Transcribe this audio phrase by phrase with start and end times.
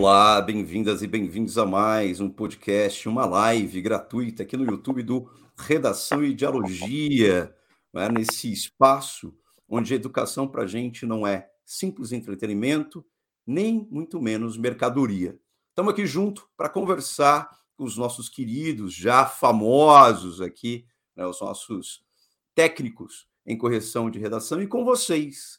[0.00, 5.28] Olá, bem-vindas e bem-vindos a mais um podcast, uma live gratuita aqui no YouTube do
[5.58, 7.52] Redação e Dialogia,
[7.92, 8.08] né?
[8.08, 9.36] nesse espaço
[9.68, 13.04] onde a educação para a gente não é simples entretenimento,
[13.44, 15.36] nem muito menos mercadoria.
[15.70, 20.86] Estamos aqui junto para conversar com os nossos queridos, já famosos aqui,
[21.16, 21.26] né?
[21.26, 22.04] os nossos
[22.54, 25.58] técnicos em correção de redação e com vocês,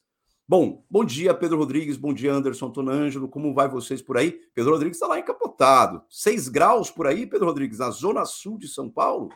[0.50, 4.32] Bom, bom dia, Pedro Rodrigues, bom dia, Anderson Tonângelo, como vai vocês por aí?
[4.56, 6.02] Pedro Rodrigues está lá encapotado.
[6.10, 9.30] Seis graus por aí, Pedro Rodrigues, na zona sul de São Paulo?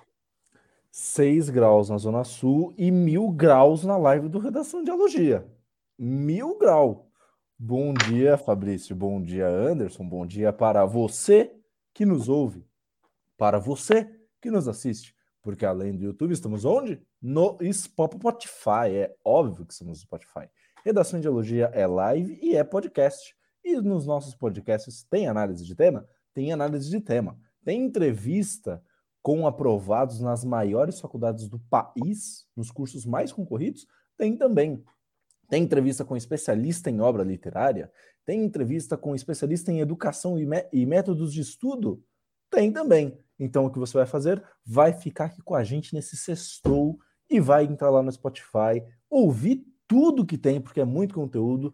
[0.90, 5.48] Seis graus na zona sul e mil graus na live do Redação Dialogia.
[6.00, 7.12] Mil grau.
[7.60, 11.56] Bom dia, Fabrício, bom dia, Anderson, bom dia para você
[11.94, 12.66] que nos ouve,
[13.38, 14.10] para você
[14.42, 17.00] que nos assiste, porque além do YouTube, estamos onde?
[17.22, 20.50] No Spotify, é óbvio que estamos no Spotify.
[20.86, 23.34] Redação de Elogia é live e é podcast.
[23.64, 26.06] E nos nossos podcasts tem análise de tema?
[26.34, 27.40] Tem análise de tema.
[27.64, 28.84] Tem entrevista
[29.22, 33.88] com aprovados nas maiores faculdades do país, nos cursos mais concorridos?
[34.18, 34.84] Tem também.
[35.48, 37.90] Tem entrevista com especialista em obra literária?
[38.26, 42.04] Tem entrevista com especialista em educação e, e métodos de estudo?
[42.52, 43.18] Tem também.
[43.40, 44.44] Então, o que você vai fazer?
[44.66, 49.66] Vai ficar aqui com a gente nesse sextou e vai entrar lá no Spotify, ouvir
[49.94, 51.72] tudo que tem, porque é muito conteúdo,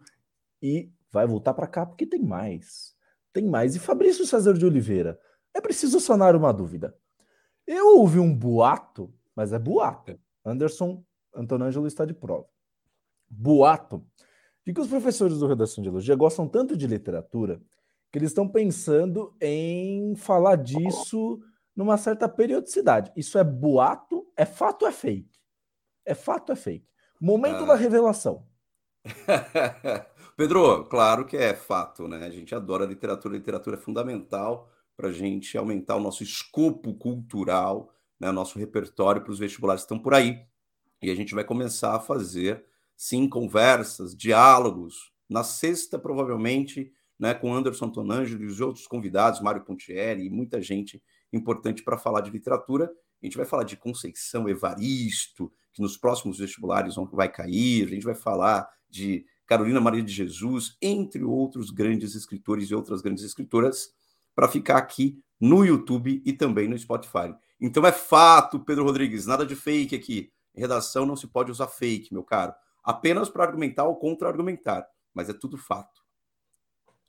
[0.60, 2.94] e vai voltar para cá porque tem mais.
[3.32, 3.74] Tem mais.
[3.74, 5.18] E Fabrício César de Oliveira,
[5.54, 6.94] é preciso sanar uma dúvida.
[7.66, 10.20] Eu ouvi um boato, mas é boato.
[10.44, 11.02] Anderson
[11.34, 12.44] Antonângelo está de prova.
[13.26, 14.06] Boato
[14.66, 17.58] de que os professores do Redação de Elogia gostam tanto de literatura
[18.12, 21.40] que eles estão pensando em falar disso
[21.74, 23.10] numa certa periodicidade.
[23.16, 24.30] Isso é boato?
[24.36, 25.40] É fato ou é fake?
[26.04, 26.90] É fato ou é fake?
[27.20, 27.66] Momento ah.
[27.66, 28.46] da revelação.
[30.36, 32.24] Pedro, claro que é fato, né?
[32.26, 36.94] A gente adora literatura, a literatura é fundamental para a gente aumentar o nosso escopo
[36.94, 38.30] cultural, né?
[38.30, 40.44] nosso repertório para os vestibulares que estão por aí.
[41.02, 42.64] E a gente vai começar a fazer,
[42.96, 45.10] sim, conversas, diálogos.
[45.28, 50.60] Na sexta, provavelmente, né, com Anderson Tonangelo e os outros convidados, Mário Pontieri e muita
[50.60, 51.02] gente
[51.32, 52.90] importante para falar de literatura.
[53.22, 58.04] A gente vai falar de Conceição Evaristo, que nos próximos vestibulares vai cair, a gente
[58.04, 63.90] vai falar de Carolina Maria de Jesus, entre outros grandes escritores e outras grandes escritoras,
[64.34, 67.34] para ficar aqui no YouTube e também no Spotify.
[67.60, 70.32] Então é fato, Pedro Rodrigues, nada de fake aqui.
[70.54, 72.54] Em redação não se pode usar fake, meu caro.
[72.82, 76.00] Apenas para argumentar ou contra-argumentar, mas é tudo fato.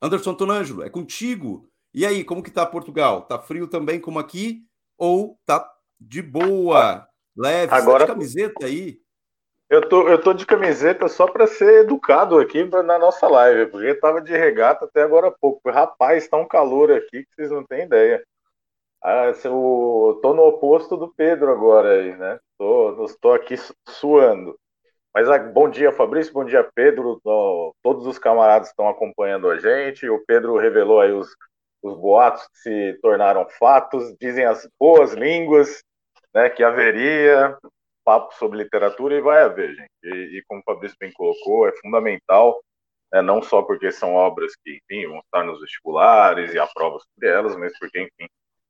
[0.02, 1.70] Anderson Tonângelo, é contigo.
[1.94, 3.22] E aí, como que tá Portugal?
[3.24, 4.66] Tá frio também como aqui
[4.98, 5.60] ou tá
[6.02, 7.08] de boa?
[7.38, 9.00] Leve, Agora, de camiseta aí.
[9.70, 13.94] Eu tô, eu tô de camiseta só para ser educado aqui na nossa live, porque
[13.96, 15.70] tava de regata até agora há pouco.
[15.70, 18.22] Rapaz, tá um calor aqui que vocês não têm ideia.
[19.02, 22.38] Ah, eu tô no oposto do Pedro agora aí, né?
[22.58, 23.56] Tô, tô aqui
[23.88, 24.60] suando.
[25.14, 27.20] Mas ah, bom dia, Fabrício, bom dia, Pedro.
[27.82, 30.10] Todos os camaradas estão acompanhando a gente.
[30.10, 31.34] O Pedro revelou aí os,
[31.82, 35.82] os boatos que se tornaram fatos, dizem as boas línguas
[36.34, 37.58] né, que haveria
[38.04, 39.92] papo sobre literatura e vai haver, gente.
[40.04, 42.62] E, e como o Fabrício bem colocou, é fundamental,
[43.12, 47.04] né, não só porque são obras que, enfim, vão estar nos vestibulares e há provas
[47.14, 48.28] sobre elas, mas porque, enfim,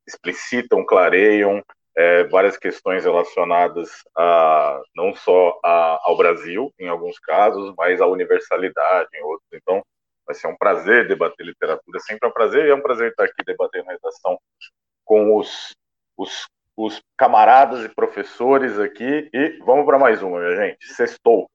[0.07, 1.63] explicitam, clareiam
[1.95, 8.07] é, várias questões relacionadas a não só a, ao Brasil, em alguns casos, mas à
[8.07, 9.49] universalidade em outros.
[9.53, 9.81] Então,
[10.25, 13.25] vai ser um prazer debater literatura, sempre é um prazer, e é um prazer estar
[13.25, 14.39] aqui debatendo a redação
[15.03, 15.73] com os,
[16.17, 20.93] os os camaradas e professores aqui e vamos para mais uma, minha gente.
[20.93, 21.49] Sextou.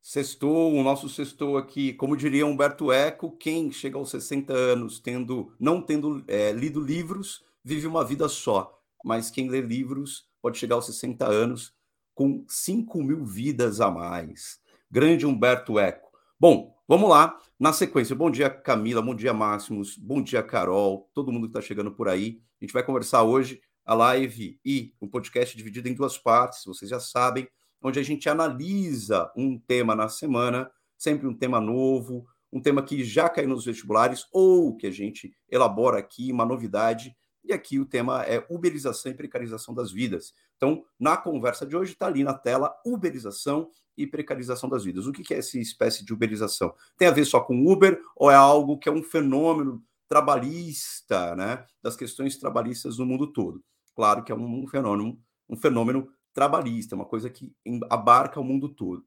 [0.00, 5.52] Sextou, o nosso sextou aqui, como diria Humberto Eco, quem chega aos 60 anos tendo,
[5.58, 8.80] não tendo é, lido livros, vive uma vida só.
[9.04, 11.74] Mas quem lê livros pode chegar aos 60 anos
[12.14, 14.60] com 5 mil vidas a mais.
[14.88, 16.08] Grande Humberto Eco.
[16.38, 17.36] Bom, vamos lá.
[17.58, 21.60] Na sequência, bom dia, Camila, bom dia, Máximos, bom dia, Carol, todo mundo que está
[21.60, 22.40] chegando por aí.
[22.60, 26.90] A gente vai conversar hoje a live e o podcast dividido em duas partes, vocês
[26.90, 27.48] já sabem,
[27.80, 30.68] onde a gente analisa um tema na semana,
[30.98, 35.32] sempre um tema novo, um tema que já caiu nos vestibulares ou que a gente
[35.48, 37.16] elabora aqui, uma novidade.
[37.44, 40.34] E aqui o tema é uberização e precarização das vidas.
[40.56, 45.06] Então, na conversa de hoje, está ali na tela uberização e precarização das vidas.
[45.06, 46.74] O que é essa espécie de uberização?
[46.98, 51.64] Tem a ver só com Uber ou é algo que é um fenômeno trabalhista, né?
[51.80, 53.62] Das questões trabalhistas no mundo todo?
[53.96, 57.52] Claro que é um fenômeno, um fenômeno trabalhista, uma coisa que
[57.90, 59.04] abarca o mundo todo.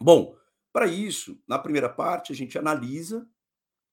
[0.00, 0.34] Bom,
[0.72, 3.28] para isso, na primeira parte, a gente analisa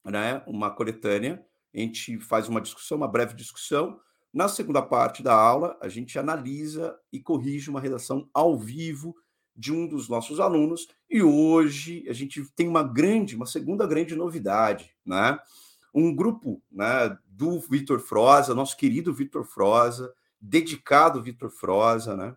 [0.03, 3.99] né, uma coletânea a gente faz uma discussão, uma breve discussão.
[4.33, 9.15] Na segunda parte da aula, a gente analisa e corrige uma redação ao vivo
[9.55, 10.87] de um dos nossos alunos.
[11.09, 15.37] E hoje a gente tem uma grande, uma segunda grande novidade, né?
[15.93, 22.35] Um grupo, né, do Vitor Froza, nosso querido Vitor Froza, dedicado Vitor Froza, né?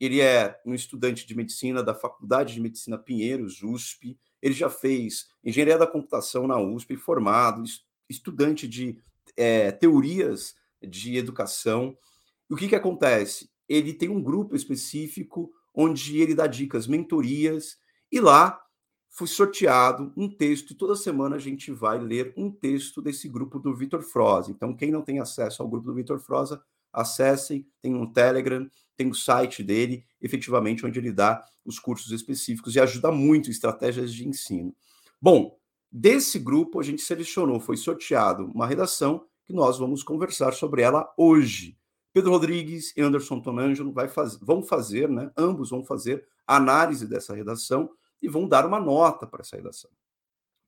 [0.00, 4.18] Ele é um estudante de medicina da Faculdade de Medicina Pinheiros, USP.
[4.42, 7.62] Ele já fez engenharia da computação na USP, formado,
[8.08, 8.98] estudante de
[9.36, 11.96] é, teorias de educação.
[12.50, 13.50] E o que, que acontece?
[13.68, 17.78] Ele tem um grupo específico onde ele dá dicas, mentorias,
[18.10, 18.60] e lá
[19.08, 23.74] foi sorteado um texto, toda semana a gente vai ler um texto desse grupo do
[23.74, 24.50] Vitor Froza.
[24.50, 26.60] Então, quem não tem acesso ao grupo do Vitor Froza,
[26.94, 32.74] acessem, tem um Telegram, tem o site dele, efetivamente, onde ele dá os cursos específicos
[32.74, 34.74] e ajuda muito estratégias de ensino.
[35.20, 35.58] Bom,
[35.90, 41.12] desse grupo a gente selecionou, foi sorteado uma redação que nós vamos conversar sobre ela
[41.16, 41.76] hoje.
[42.12, 45.30] Pedro Rodrigues e Anderson Tonangelo vai faz, vão fazer, né?
[45.36, 47.90] Ambos vão fazer análise dessa redação
[48.22, 49.90] e vão dar uma nota para essa redação.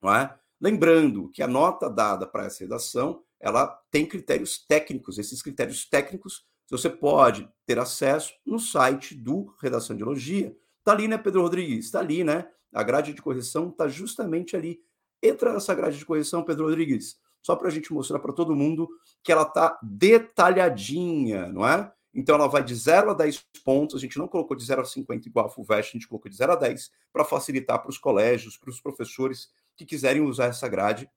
[0.02, 0.36] Não é?
[0.60, 5.18] Lembrando que a nota dada para essa redação, ela tem critérios técnicos.
[5.18, 10.56] Esses critérios técnicos você pode ter acesso no site do Redação de Elogia.
[10.78, 11.86] Está ali, né, Pedro Rodrigues?
[11.86, 12.48] Está ali, né?
[12.72, 14.80] A grade de correção está justamente ali.
[15.22, 18.88] Entra nessa grade de correção, Pedro Rodrigues só para a gente mostrar para todo mundo
[19.22, 21.92] que ela está detalhadinha, não é?
[22.12, 24.84] Então ela vai de 0 a 10 pontos, a gente não colocou de 0 a
[24.84, 27.98] 50 igual a FUVEST, a gente colocou de 0 a 10 para facilitar para os
[27.98, 31.10] colégios, para os professores que quiserem usar essa grade.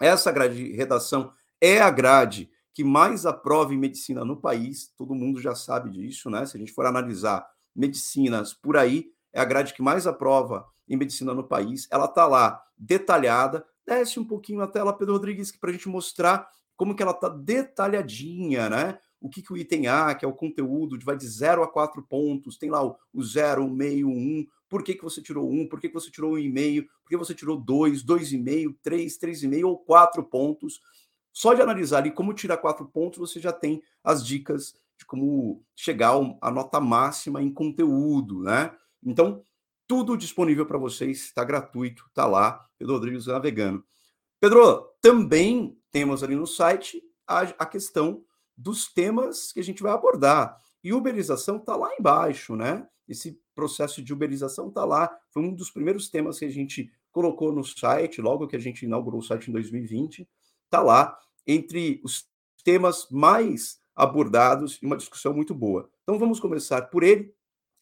[0.00, 5.14] Essa grade de redação é a grade que mais aprova em medicina no país, todo
[5.14, 6.44] mundo já sabe disso, né?
[6.44, 10.96] Se a gente for analisar medicinas por aí, é a grade que mais aprova em
[10.96, 11.86] medicina no país.
[11.90, 16.48] Ela está lá detalhada, Desce um pouquinho a tela, Pedro Rodrigues, para a gente mostrar
[16.76, 18.98] como que ela está detalhadinha, né?
[19.24, 22.02] O que, que o item A, que é o conteúdo, vai de 0 a 4
[22.02, 25.62] pontos, tem lá o 0, o meio, 1, um, por que, que você tirou 1,
[25.62, 29.18] um, por que, que você tirou 1,5, um por que você tirou 2, 2,5, 3,
[29.18, 30.78] 3,5 ou 4 pontos.
[31.32, 35.64] Só de analisar ali como tirar 4 pontos, você já tem as dicas de como
[35.74, 36.12] chegar
[36.42, 38.76] à nota máxima em conteúdo, né?
[39.02, 39.42] Então,
[39.86, 43.82] tudo disponível para vocês, está gratuito, está lá, Pedro Rodrigues navegando.
[44.38, 48.22] Pedro, também temos ali no site a, a questão
[48.56, 50.56] dos temas que a gente vai abordar.
[50.82, 52.86] E uberização está lá embaixo, né?
[53.08, 55.10] Esse processo de uberização está lá.
[55.30, 58.84] Foi um dos primeiros temas que a gente colocou no site, logo que a gente
[58.84, 60.28] inaugurou o site em 2020.
[60.64, 62.26] Está lá entre os
[62.64, 65.90] temas mais abordados e uma discussão muito boa.
[66.02, 67.34] Então vamos começar por ele,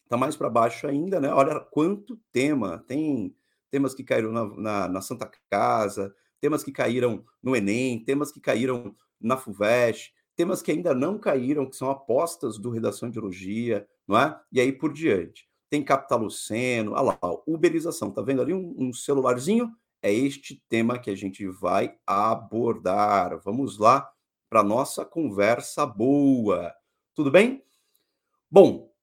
[0.03, 1.33] Está mais para baixo ainda, né?
[1.33, 2.83] Olha quanto tema.
[2.87, 3.35] Tem
[3.71, 8.39] temas que caíram na, na, na, Santa Casa, temas que caíram no Enem, temas que
[8.39, 13.87] caíram na FUVEST, temas que ainda não caíram, que são apostas do Redação de Elogia,
[14.07, 14.39] não é?
[14.51, 15.47] E aí por diante.
[15.69, 18.11] Tem capitaloceno, olha lá, uberização.
[18.11, 19.71] Tá vendo ali um, um celularzinho?
[20.01, 23.39] É este tema que a gente vai abordar.
[23.43, 24.07] Vamos lá
[24.49, 26.73] para nossa conversa boa.
[27.15, 27.63] Tudo bem?
[28.51, 28.93] Bom,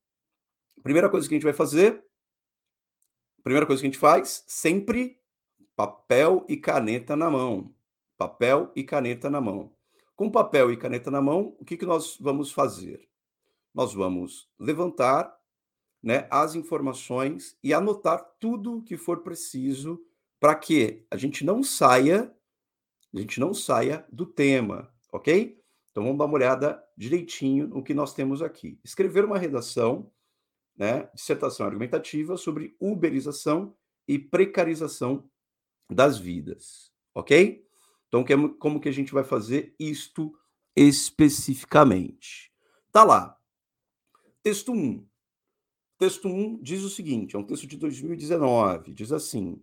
[0.82, 2.04] primeira coisa que a gente vai fazer,
[3.42, 5.18] primeira coisa que a gente faz, sempre
[5.74, 7.74] papel e caneta na mão.
[8.16, 9.72] Papel e caneta na mão.
[10.20, 13.08] Com papel e caneta na mão, o que, que nós vamos fazer?
[13.72, 15.34] Nós vamos levantar
[16.02, 19.98] né, as informações e anotar tudo que for preciso
[20.38, 22.30] para que a gente não saia,
[23.14, 25.58] a gente não saia do tema, ok?
[25.90, 28.78] Então vamos dar uma olhada direitinho no que nós temos aqui.
[28.84, 30.12] Escrever uma redação
[30.76, 33.74] né, dissertação argumentativa sobre uberização
[34.06, 35.30] e precarização
[35.90, 37.66] das vidas, ok?
[38.12, 38.24] Então,
[38.58, 40.36] como que a gente vai fazer isto
[40.74, 42.52] especificamente?
[42.90, 43.38] Tá lá.
[44.42, 45.06] Texto 1.
[45.96, 49.62] Texto 1 diz o seguinte, é um texto de 2019, diz assim: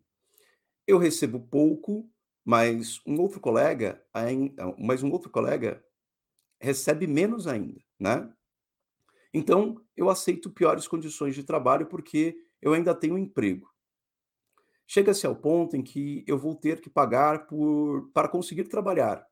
[0.88, 2.10] Eu recebo pouco,
[2.46, 4.01] mas um outro colega,
[4.80, 5.84] mas um outro colega
[6.62, 8.34] recebe menos ainda, né?
[9.34, 13.70] Então, eu aceito piores condições de trabalho porque eu ainda tenho um emprego.
[14.88, 19.27] Chega-se ao ponto em que eu vou ter que pagar por, para conseguir trabalhar.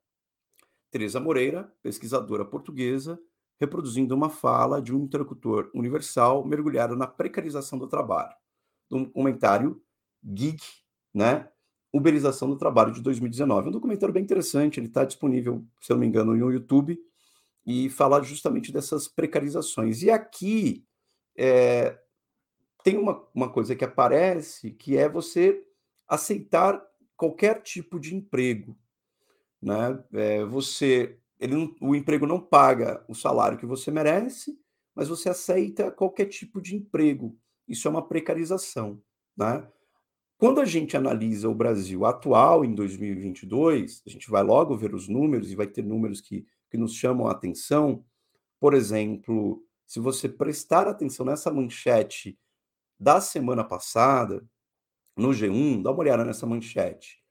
[0.91, 3.17] Teresa Moreira, pesquisadora portuguesa,
[3.59, 8.35] reproduzindo uma fala de um interlocutor universal mergulhado na precarização do trabalho.
[8.91, 9.81] Um comentário
[10.23, 10.61] Geek,
[11.13, 11.49] né?
[11.93, 13.69] Uberização do Trabalho de 2019.
[13.69, 16.99] Um documentário bem interessante, ele está disponível, se eu não me engano, no YouTube
[17.65, 20.03] e falar justamente dessas precarizações.
[20.03, 20.85] E aqui
[21.37, 21.97] é,
[22.85, 25.65] tem uma, uma coisa que aparece que é você
[26.07, 26.79] aceitar
[27.17, 28.77] qualquer tipo de emprego.
[29.59, 30.03] né?
[30.13, 34.55] É, você, ele, o emprego não paga o salário que você merece,
[34.93, 37.35] mas você aceita qualquer tipo de emprego.
[37.67, 39.01] Isso é uma precarização,
[39.35, 39.67] né?
[40.37, 45.07] Quando a gente analisa o Brasil atual em 2022, a gente vai logo ver os
[45.07, 48.05] números e vai ter números que, que nos chamam a atenção.
[48.59, 52.37] Por exemplo, se você prestar atenção nessa manchete
[52.99, 54.43] da semana passada,
[55.15, 57.23] no G1, dá uma olhada nessa manchete.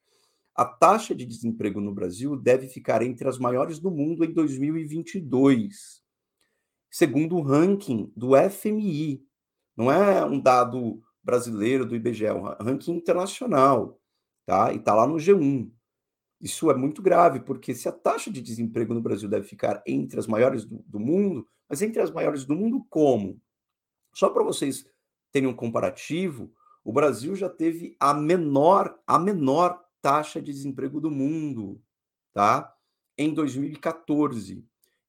[0.54, 6.02] A taxa de desemprego no Brasil deve ficar entre as maiores do mundo em 2022,
[6.90, 9.26] segundo o ranking do FMI.
[9.76, 14.00] Não é um dado brasileiro do IBGE, é um ranking internacional,
[14.46, 14.72] tá?
[14.72, 15.70] E está lá no G1.
[16.40, 20.20] Isso é muito grave, porque se a taxa de desemprego no Brasil deve ficar entre
[20.20, 23.40] as maiores do, do mundo, mas entre as maiores do mundo como?
[24.14, 24.86] Só para vocês
[25.34, 26.52] terem um comparativo,
[26.84, 31.82] o Brasil já teve a menor, a menor taxa de desemprego do mundo,
[32.32, 32.72] tá?
[33.18, 34.64] Em 2014.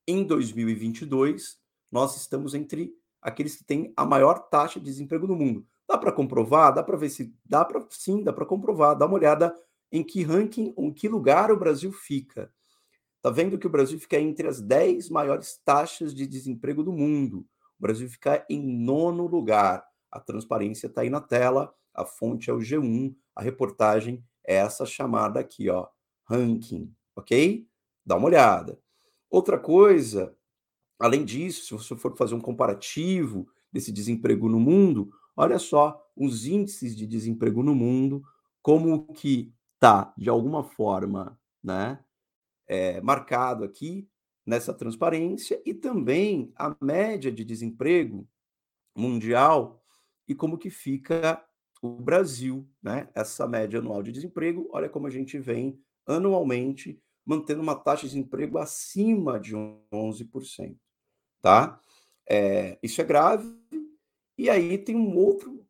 [0.08, 1.60] Em 2022,
[1.92, 2.92] nós estamos entre
[3.22, 5.64] aqueles que têm a maior taxa de desemprego do mundo.
[5.88, 6.74] Dá para comprovar?
[6.74, 8.98] Dá para ver se dá para sim, dá para comprovar.
[8.98, 9.56] Dá uma olhada
[9.92, 12.52] em que ranking, em que lugar o Brasil fica.
[13.22, 17.46] Tá vendo que o Brasil fica entre as 10 maiores taxas de desemprego do mundo.
[17.78, 19.86] O Brasil fica em nono lugar.
[20.16, 24.86] A transparência está aí na tela, a fonte é o G1, a reportagem é essa
[24.86, 25.88] chamada aqui, ó,
[26.24, 27.68] ranking, ok?
[28.06, 28.80] Dá uma olhada.
[29.30, 30.34] Outra coisa,
[30.98, 36.46] além disso, se você for fazer um comparativo desse desemprego no mundo, olha só os
[36.46, 38.24] índices de desemprego no mundo,
[38.62, 42.00] como que tá de alguma forma, né,
[42.68, 44.08] é, marcado aqui
[44.46, 48.26] nessa transparência e também a média de desemprego
[48.96, 49.85] mundial
[50.28, 51.44] e como que fica
[51.82, 53.10] o Brasil, né?
[53.14, 58.14] Essa média anual de desemprego, olha como a gente vem anualmente mantendo uma taxa de
[58.14, 60.78] desemprego acima de 11%,
[61.42, 61.80] tá?
[62.30, 63.48] É, isso é grave.
[64.38, 65.66] E aí tem um outro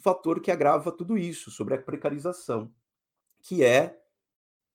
[0.00, 2.72] fator que agrava tudo isso, sobre a precarização,
[3.42, 4.00] que é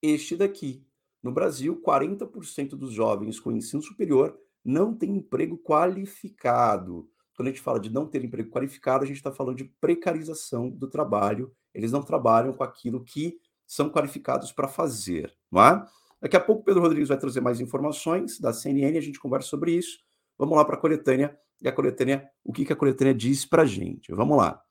[0.01, 0.85] este daqui.
[1.23, 7.09] No Brasil, 40% dos jovens com ensino superior não têm emprego qualificado.
[7.35, 10.69] Quando a gente fala de não ter emprego qualificado, a gente está falando de precarização
[10.69, 11.51] do trabalho.
[11.73, 15.85] Eles não trabalham com aquilo que são qualificados para fazer, não é?
[16.19, 19.47] Daqui a pouco o Pedro Rodrigues vai trazer mais informações da CNN, a gente conversa
[19.47, 19.99] sobre isso.
[20.37, 21.37] Vamos lá para a coletânea.
[21.61, 24.13] E a coletânea, o que, que a coletânea diz para a gente?
[24.13, 24.61] Vamos lá.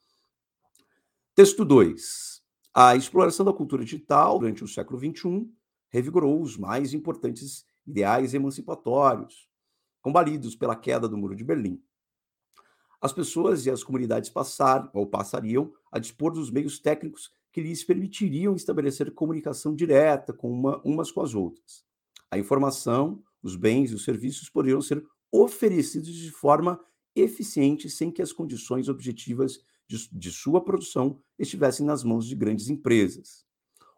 [1.34, 2.42] Texto 2.
[2.74, 5.48] A exploração da cultura digital durante o século XXI
[5.88, 9.48] revigorou os mais importantes ideais emancipatórios,
[10.00, 11.82] combalidos pela queda do Muro de Berlim
[13.00, 17.82] as pessoas e as comunidades passaram ou passariam a dispor dos meios técnicos que lhes
[17.82, 21.84] permitiriam estabelecer comunicação direta com uma, umas com as outras.
[22.30, 26.78] A informação, os bens e os serviços poderiam ser oferecidos de forma
[27.14, 32.68] eficiente sem que as condições objetivas de, de sua produção estivessem nas mãos de grandes
[32.68, 33.44] empresas.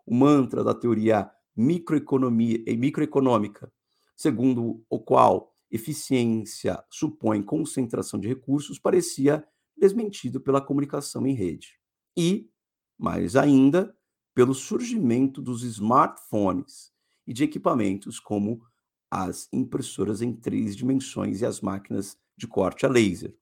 [0.07, 3.71] O mantra da teoria microeconomia e microeconômica,
[4.17, 9.45] segundo o qual eficiência supõe concentração de recursos, parecia
[9.77, 11.81] desmentido pela comunicação em rede.
[12.17, 12.51] E,
[12.99, 13.97] mais ainda,
[14.35, 16.93] pelo surgimento dos smartphones
[17.27, 18.63] e de equipamentos como
[19.11, 23.35] as impressoras em três dimensões e as máquinas de corte a laser.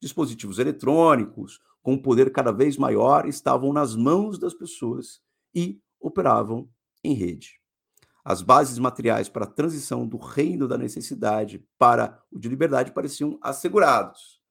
[0.00, 5.20] Dispositivos eletrônicos, com poder cada vez maior, estavam nas mãos das pessoas
[5.54, 6.68] e operavam
[7.02, 7.58] em rede
[8.28, 13.38] as bases materiais para a transição do reino da necessidade para o de liberdade pareciam
[13.40, 14.42] assegurados.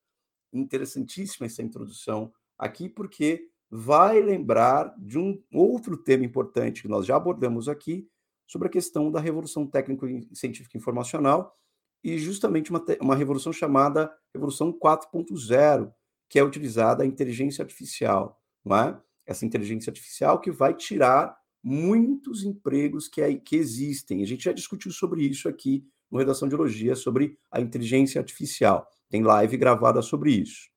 [0.52, 7.18] Interessantíssima essa introdução aqui, porque vai lembrar de um outro tema importante que nós já
[7.18, 8.10] abordamos aqui,
[8.48, 11.56] sobre a questão da revolução técnico-científica informacional
[12.04, 15.94] e justamente uma, uma revolução chamada Revolução 4.0,
[16.28, 19.00] que é utilizada a inteligência artificial, não é?
[19.24, 24.22] Essa inteligência artificial que vai tirar muitos empregos que, que existem.
[24.22, 28.88] A gente já discutiu sobre isso aqui no Redação de Elogia, sobre a inteligência artificial.
[29.10, 30.70] Tem live gravada sobre isso.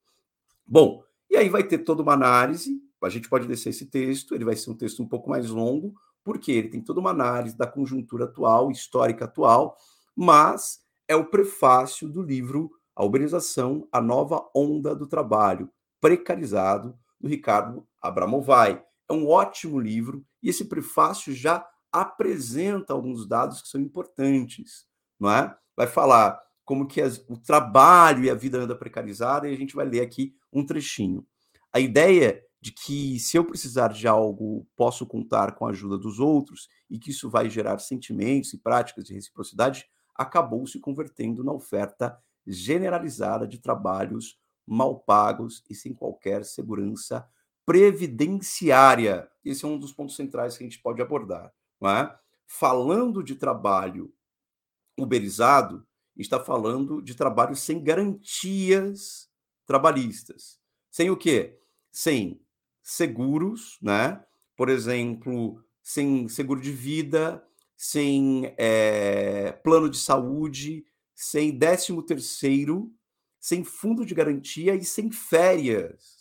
[0.67, 2.81] Bom, e aí vai ter toda uma análise.
[3.03, 5.95] A gente pode descer esse texto, ele vai ser um texto um pouco mais longo,
[6.23, 9.77] porque ele tem toda uma análise da conjuntura atual, histórica atual,
[10.15, 15.71] mas é o prefácio do livro A Uberização, a Nova Onda do Trabalho,
[16.01, 18.83] precarizado, do Ricardo Abramovay.
[19.11, 24.87] É um ótimo livro e esse prefácio já apresenta alguns dados que são importantes,
[25.19, 25.53] não é?
[25.77, 29.75] Vai falar como que as, o trabalho e a vida anda precarizada e a gente
[29.75, 31.27] vai ler aqui um trechinho.
[31.73, 36.21] A ideia de que se eu precisar de algo, posso contar com a ajuda dos
[36.21, 41.53] outros e que isso vai gerar sentimentos e práticas de reciprocidade, acabou se convertendo na
[41.53, 47.27] oferta generalizada de trabalhos mal pagos e sem qualquer segurança
[47.71, 49.31] previdenciária.
[49.45, 51.53] Esse é um dos pontos centrais que a gente pode abordar.
[51.85, 52.13] É?
[52.45, 54.13] Falando de trabalho
[54.99, 55.87] uberizado,
[56.17, 59.31] está falando de trabalho sem garantias
[59.65, 60.59] trabalhistas.
[60.91, 61.61] Sem o quê?
[61.93, 62.41] Sem
[62.83, 64.21] seguros, né?
[64.57, 67.41] Por exemplo, sem seguro de vida,
[67.77, 70.85] sem é, plano de saúde,
[71.15, 72.93] sem décimo terceiro,
[73.39, 76.20] sem fundo de garantia e sem férias.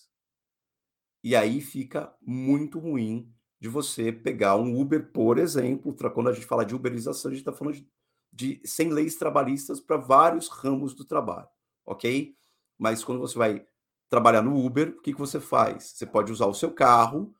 [1.23, 6.45] E aí fica muito ruim de você pegar um Uber, por exemplo, quando a gente
[6.45, 7.89] fala de uberização, a gente está falando de,
[8.31, 11.49] de sem leis trabalhistas para vários ramos do trabalho,
[11.85, 12.35] ok?
[12.77, 13.65] Mas quando você vai
[14.09, 15.91] trabalhar no Uber, o que, que você faz?
[15.95, 17.33] Você pode usar o seu carro,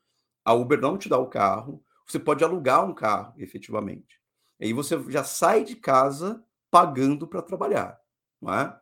[0.44, 4.20] a Uber não te dá o carro, você pode alugar um carro, efetivamente.
[4.58, 7.98] E aí você já sai de casa pagando para trabalhar,
[8.40, 8.78] não é?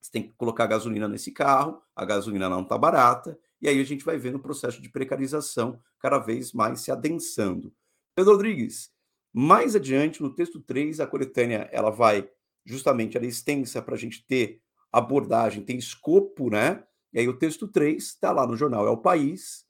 [0.00, 3.84] Você tem que colocar gasolina nesse carro, a gasolina não está barata, e aí a
[3.84, 7.72] gente vai vendo o processo de precarização cada vez mais se adensando.
[8.14, 8.90] Pedro Rodrigues,
[9.32, 12.28] mais adiante, no texto 3, a coletânea ela vai
[12.64, 14.60] justamente, ela é extensa para a gente ter
[14.92, 16.84] abordagem, tem escopo, né?
[17.12, 19.64] E aí o texto 3 está lá no jornal É o País,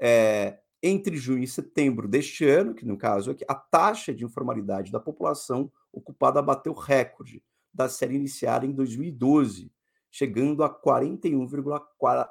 [0.00, 4.92] é, entre junho e setembro deste ano, que no caso aqui, a taxa de informalidade
[4.92, 7.42] da população ocupada bateu recorde
[7.72, 9.72] da série iniciada em 2012,
[10.10, 12.28] chegando a 41,4%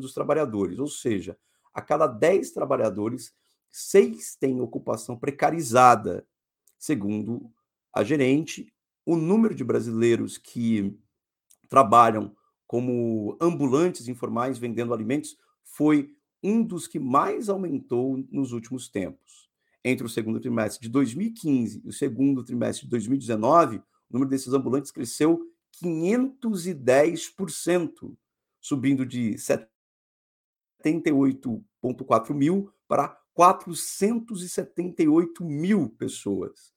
[0.00, 1.38] dos trabalhadores, ou seja,
[1.72, 3.34] a cada 10 trabalhadores,
[3.70, 6.26] seis têm ocupação precarizada.
[6.78, 7.52] Segundo
[7.92, 8.72] a gerente,
[9.04, 10.98] o número de brasileiros que
[11.68, 12.34] trabalham
[12.66, 19.48] como ambulantes informais vendendo alimentos foi um dos que mais aumentou nos últimos tempos.
[19.84, 24.52] Entre o segundo trimestre de 2015 e o segundo trimestre de 2019, o número desses
[24.52, 25.40] ambulantes cresceu
[25.82, 28.16] 510%,
[28.66, 29.36] subindo de
[30.82, 36.74] 78,4 mil para 478 mil pessoas.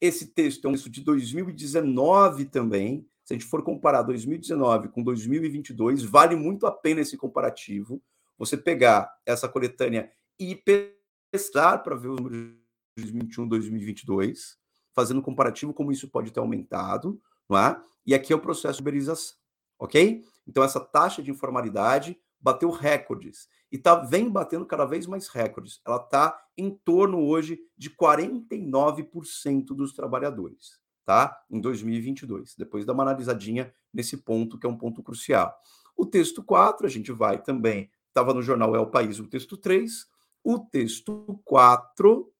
[0.00, 3.04] Esse texto é um texto de 2019 também.
[3.24, 8.00] Se a gente for comparar 2019 com 2022, vale muito a pena esse comparativo.
[8.38, 12.54] Você pegar essa coletânea e pesquisar para ver os números de
[12.98, 14.56] 2021, 2022,
[14.94, 17.82] fazendo um comparativo como isso pode ter aumentado, não é?
[18.06, 19.41] E aqui é o processo de uberização,
[19.82, 20.22] ok?
[20.46, 25.80] Então essa taxa de informalidade bateu recordes e tá, vem batendo cada vez mais recordes.
[25.84, 31.36] Ela está em torno hoje de 49% dos trabalhadores, tá?
[31.50, 32.54] Em 2022.
[32.56, 35.52] Depois dá uma analisadinha nesse ponto que é um ponto crucial.
[35.96, 39.56] O texto 4, a gente vai também, estava no jornal É o País, o texto
[39.56, 40.06] 3.
[40.44, 42.32] O texto 4,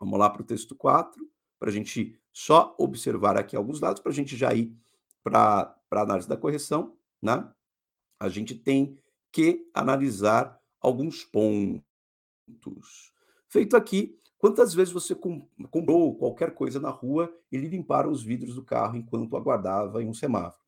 [0.00, 1.22] vamos lá para o texto 4
[1.58, 4.74] para a gente só observar aqui alguns dados, para a gente já ir
[5.22, 7.48] para a análise da correção, né?
[8.18, 8.98] A gente tem
[9.30, 11.82] que analisar alguns pontos.
[13.48, 18.54] Feito aqui, quantas vezes você comprou qualquer coisa na rua e lhe limparam os vidros
[18.54, 20.62] do carro enquanto aguardava em um semáforo?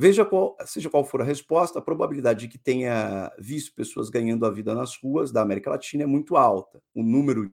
[0.00, 4.46] Veja qual, seja qual for a resposta, a probabilidade de que tenha visto pessoas ganhando
[4.46, 6.80] a vida nas ruas da América Latina é muito alta.
[6.94, 7.52] O número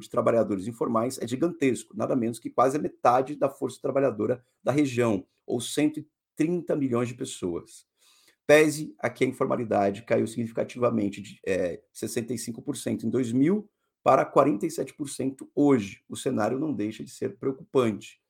[0.00, 4.72] de trabalhadores informais é gigantesco, nada menos que quase a metade da força trabalhadora da
[4.72, 7.86] região, ou 130 milhões de pessoas.
[8.46, 13.68] Pese a que a informalidade caiu significativamente de é, 65% em 2000
[14.02, 16.02] para 47% hoje.
[16.08, 18.20] O cenário não deixa de ser preocupante.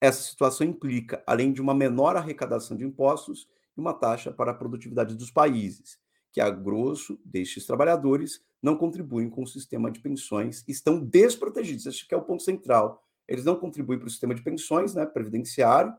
[0.00, 5.14] Essa situação implica, além de uma menor arrecadação de impostos, uma taxa para a produtividade
[5.14, 6.00] dos países,
[6.32, 12.02] que, a grosso destes trabalhadores, não contribuem com o sistema de pensões, estão desprotegidos.
[12.02, 13.04] Que é o ponto central.
[13.28, 15.94] Eles não contribuem para o sistema de pensões, né, previdenciário,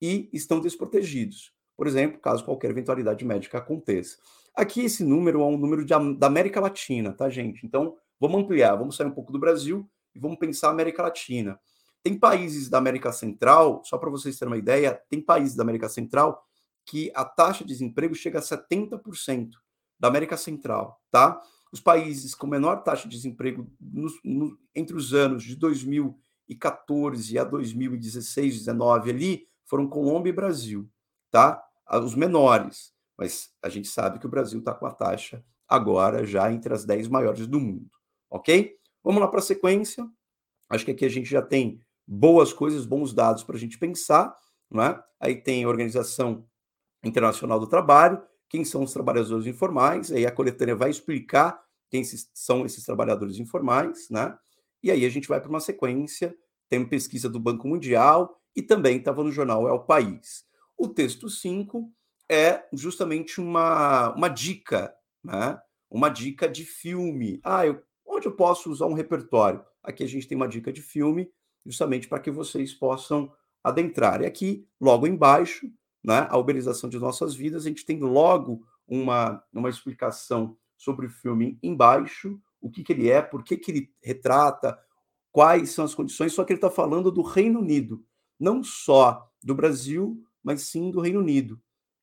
[0.00, 1.52] e estão desprotegidos.
[1.76, 4.18] Por exemplo, caso qualquer eventualidade médica aconteça.
[4.54, 7.64] Aqui esse número é um número de, da América Latina, tá, gente?
[7.66, 11.60] Então, vamos ampliar, vamos sair um pouco do Brasil e vamos pensar América Latina.
[12.02, 15.88] Tem países da América Central, só para vocês terem uma ideia, tem países da América
[15.88, 16.42] Central
[16.86, 19.50] que a taxa de desemprego chega a 70%
[19.98, 21.40] da América Central, tá?
[21.72, 27.44] Os países com menor taxa de desemprego no, no, entre os anos de 2014 a
[27.44, 30.88] 2016, 19 ali, foram Colômbia e Brasil,
[31.30, 31.62] tá?
[32.02, 36.50] Os menores, mas a gente sabe que o Brasil está com a taxa agora já
[36.52, 37.90] entre as 10 maiores do mundo,
[38.30, 38.76] ok?
[39.02, 40.08] Vamos lá para a sequência.
[40.68, 44.36] Acho que aqui a gente já tem boas coisas, bons dados para a gente pensar,
[44.70, 45.02] não é?
[45.20, 46.46] Aí tem a Organização
[47.02, 52.02] Internacional do Trabalho, quem são os trabalhadores informais, aí a coletânea vai explicar quem
[52.34, 54.36] são esses trabalhadores informais, né?
[54.82, 56.36] E aí a gente vai para uma sequência,
[56.68, 60.44] tem pesquisa do Banco Mundial e também estava no jornal É o País.
[60.76, 61.90] O texto 5
[62.28, 65.58] é justamente uma, uma dica, né?
[65.88, 67.40] Uma dica de filme.
[67.44, 69.64] Ah, eu, onde eu posso usar um repertório?
[69.82, 71.30] Aqui a gente tem uma dica de filme,
[71.64, 73.32] justamente para que vocês possam
[73.62, 74.22] adentrar.
[74.22, 75.70] E aqui, logo embaixo,
[76.06, 81.10] né, a uberização de nossas vidas, a gente tem logo uma, uma explicação sobre o
[81.10, 84.78] filme embaixo, o que, que ele é, por que, que ele retrata,
[85.32, 88.04] quais são as condições, só que ele está falando do Reino Unido,
[88.38, 91.60] não só do Brasil, mas sim do Reino Unido.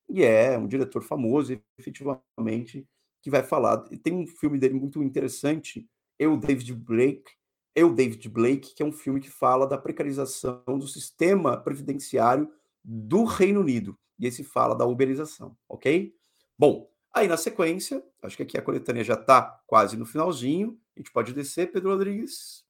[0.10, 2.86] E é um diretor famoso, efetivamente,
[3.22, 3.86] que vai falar.
[3.90, 5.88] E tem um filme dele muito interessante,
[6.20, 7.32] Eu, David Blake,
[7.74, 12.52] Eu, David Blake, que é um filme que fala da precarização do sistema previdenciário
[12.84, 13.98] do Reino Unido.
[14.20, 16.16] E esse fala da uberização, ok?
[16.58, 20.80] Bom, aí na sequência, acho que aqui a coletânea já está quase no finalzinho.
[20.96, 22.64] A gente pode descer, Pedro Rodrigues.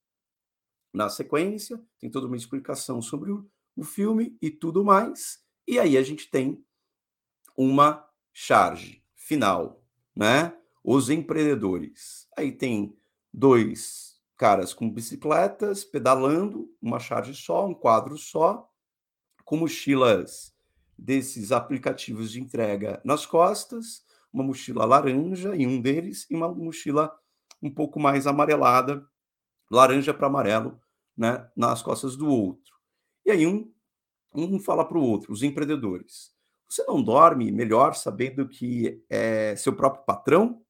[0.94, 5.44] Na sequência, tem toda uma explicação sobre o, o filme e tudo mais.
[5.68, 6.64] E aí a gente tem
[7.58, 9.84] uma charge final,
[10.16, 10.56] né?
[10.84, 12.28] Os empreendedores.
[12.38, 12.98] Aí tem
[13.32, 18.70] dois caras com bicicletas pedalando, uma charge só, um quadro só,
[19.44, 20.54] com mochilas
[20.98, 27.14] desses aplicativos de entrega nas costas, uma mochila laranja em um deles e uma mochila
[27.62, 29.06] um pouco mais amarelada,
[29.70, 30.80] laranja para amarelo,
[31.16, 32.74] né, nas costas do outro.
[33.26, 33.72] E aí um,
[34.34, 36.34] um fala para o outro, os empreendedores.
[36.68, 40.64] Você não dorme melhor sabendo que é seu próprio patrão?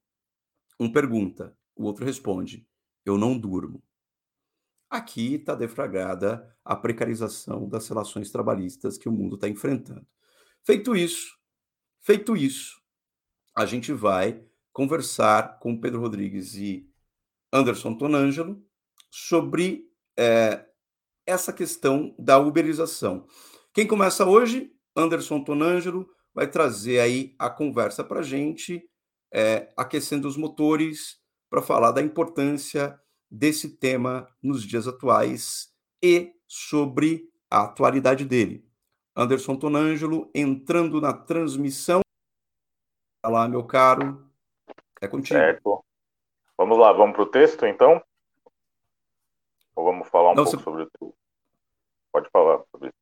[0.80, 2.68] Um pergunta, o outro responde:
[3.06, 3.82] Eu não durmo.
[4.94, 10.06] Aqui está defragada a precarização das relações trabalhistas que o mundo está enfrentando.
[10.64, 11.36] Feito isso,
[12.00, 12.80] feito isso,
[13.58, 16.88] a gente vai conversar com Pedro Rodrigues e
[17.52, 18.64] Anderson Tonângelo
[19.10, 20.64] sobre é,
[21.26, 23.26] essa questão da uberização.
[23.74, 24.72] Quem começa hoje?
[24.96, 28.88] Anderson Tonângelo vai trazer aí a conversa para a gente,
[29.34, 31.18] é, aquecendo os motores,
[31.50, 32.96] para falar da importância
[33.34, 38.64] desse tema nos dias atuais e sobre a atualidade dele.
[39.16, 42.02] Anderson Tonângelo entrando na transmissão.
[43.26, 44.30] Olá, meu caro.
[45.02, 45.40] É contigo.
[45.40, 45.84] Certo.
[46.56, 48.02] Vamos lá, vamos para o texto então?
[49.76, 50.64] Ou vamos falar um Não, pouco você...
[50.64, 51.14] sobre o.
[52.12, 52.98] Pode falar sobre isso.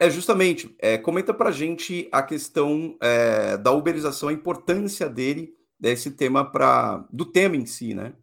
[0.00, 0.74] É, justamente.
[0.80, 7.06] É, comenta para gente a questão é, da uberização, a importância dele, desse tema, para
[7.12, 8.14] do tema em si, né?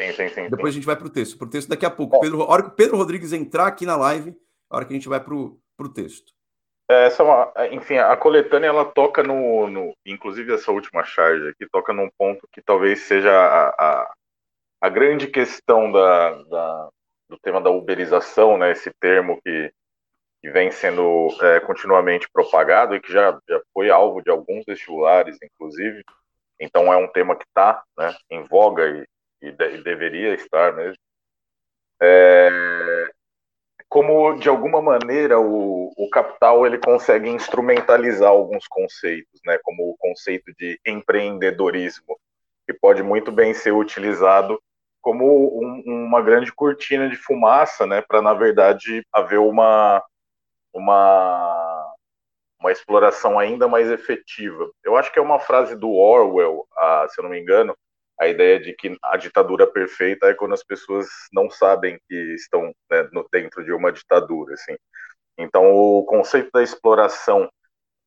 [0.00, 0.48] Sim, sim, sim.
[0.48, 0.78] Depois sim.
[0.78, 1.36] a gente vai para o texto.
[1.36, 2.18] Para o texto daqui a pouco.
[2.20, 4.34] Pedro, a hora que o Pedro Rodrigues entrar aqui na live,
[4.70, 6.32] a hora que a gente vai para o texto.
[6.90, 7.22] É, essa,
[7.56, 12.10] é enfim, a coletânea ela toca no, no, inclusive essa última charge aqui toca num
[12.18, 14.14] ponto que talvez seja a, a,
[14.80, 16.88] a grande questão da, da,
[17.28, 18.72] do tema da uberização, né?
[18.72, 19.72] Esse termo que
[20.42, 25.36] que vem sendo é, continuamente propagado e que já, já foi alvo de alguns vestibulares,
[25.42, 26.02] inclusive.
[26.58, 29.06] Então é um tema que está né, em voga e,
[29.40, 30.98] e, de, e, deveria estar mesmo.
[32.02, 33.10] É,
[33.88, 39.96] como de alguma maneira o, o capital ele consegue instrumentalizar alguns conceitos, né, como o
[39.98, 42.18] conceito de empreendedorismo,
[42.66, 44.62] que pode muito bem ser utilizado
[45.02, 50.02] como um, uma grande cortina de fumaça, né, para na verdade haver uma
[50.72, 51.94] uma,
[52.60, 54.70] uma exploração ainda mais efetiva.
[54.84, 57.76] Eu acho que é uma frase do Orwell, a, se eu não me engano,
[58.20, 62.70] a ideia de que a ditadura perfeita é quando as pessoas não sabem que estão
[62.90, 64.52] né, no, dentro de uma ditadura.
[64.54, 64.76] Assim.
[65.38, 67.48] Então, o conceito da exploração,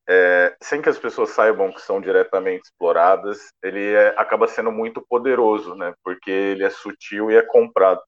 [0.08, 5.04] é, sem que as pessoas saibam que são diretamente exploradas, ele é, acaba sendo muito
[5.10, 8.02] poderoso, né, porque ele é sutil e é comprado.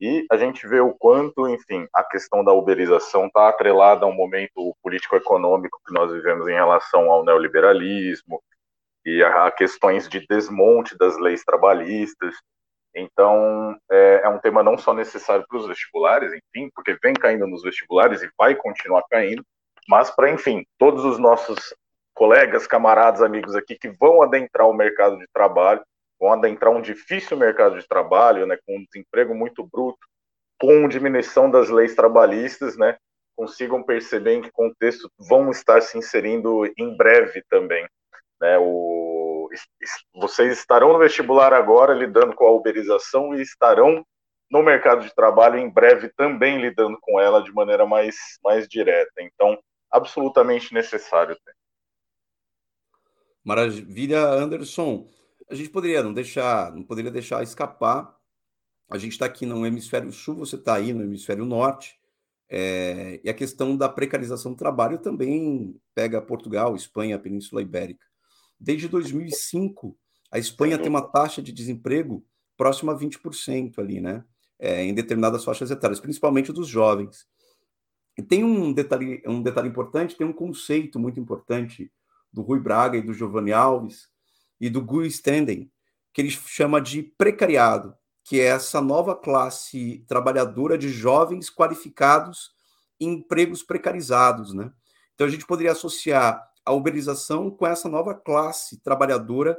[0.00, 4.12] E a gente vê o quanto, enfim, a questão da uberização está atrelada a um
[4.12, 8.42] momento político-econômico que nós vivemos em relação ao neoliberalismo
[9.06, 12.34] e a, questões de desmonte das leis trabalhistas.
[12.94, 17.46] Então, é, é um tema não só necessário para os vestibulares, enfim, porque vem caindo
[17.46, 19.44] nos vestibulares e vai continuar caindo,
[19.88, 21.72] mas para, enfim, todos os nossos
[22.14, 25.82] colegas, camaradas, amigos aqui que vão adentrar o mercado de trabalho
[26.18, 29.98] vão adentrar um difícil mercado de trabalho, né, com um desemprego muito bruto,
[30.58, 32.96] com diminuição das leis trabalhistas, né,
[33.36, 37.86] consigam perceber em que contexto vão estar se inserindo em breve também.
[38.40, 39.48] Né, o,
[40.14, 44.04] vocês estarão no vestibular agora lidando com a uberização e estarão
[44.50, 49.20] no mercado de trabalho em breve também lidando com ela de maneira mais, mais direta.
[49.20, 49.58] Então,
[49.90, 51.36] absolutamente necessário.
[53.44, 55.08] Maravilha, Anderson.
[55.48, 58.16] A gente poderia não deixar, não poderia deixar escapar.
[58.90, 61.98] A gente está aqui no hemisfério sul, você está aí no hemisfério norte.
[62.48, 68.06] É, e a questão da precarização do trabalho também pega Portugal, Espanha, Península Ibérica.
[68.58, 69.96] Desde 2005,
[70.30, 72.24] a Espanha tem uma taxa de desemprego
[72.56, 74.24] próxima a 20% ali, né?
[74.58, 77.26] É, em determinadas faixas etárias, principalmente dos jovens.
[78.16, 81.92] E tem um detalhe, um detalhe importante, tem um conceito muito importante
[82.32, 84.08] do Rui Braga e do Giovanni Alves
[84.58, 85.70] e do Guy Stenden,
[86.12, 92.50] que ele chama de precariado, que é essa nova classe trabalhadora de jovens qualificados
[92.98, 94.72] em empregos precarizados, né?
[95.14, 99.56] Então a gente poderia associar a uberização com essa nova classe trabalhadora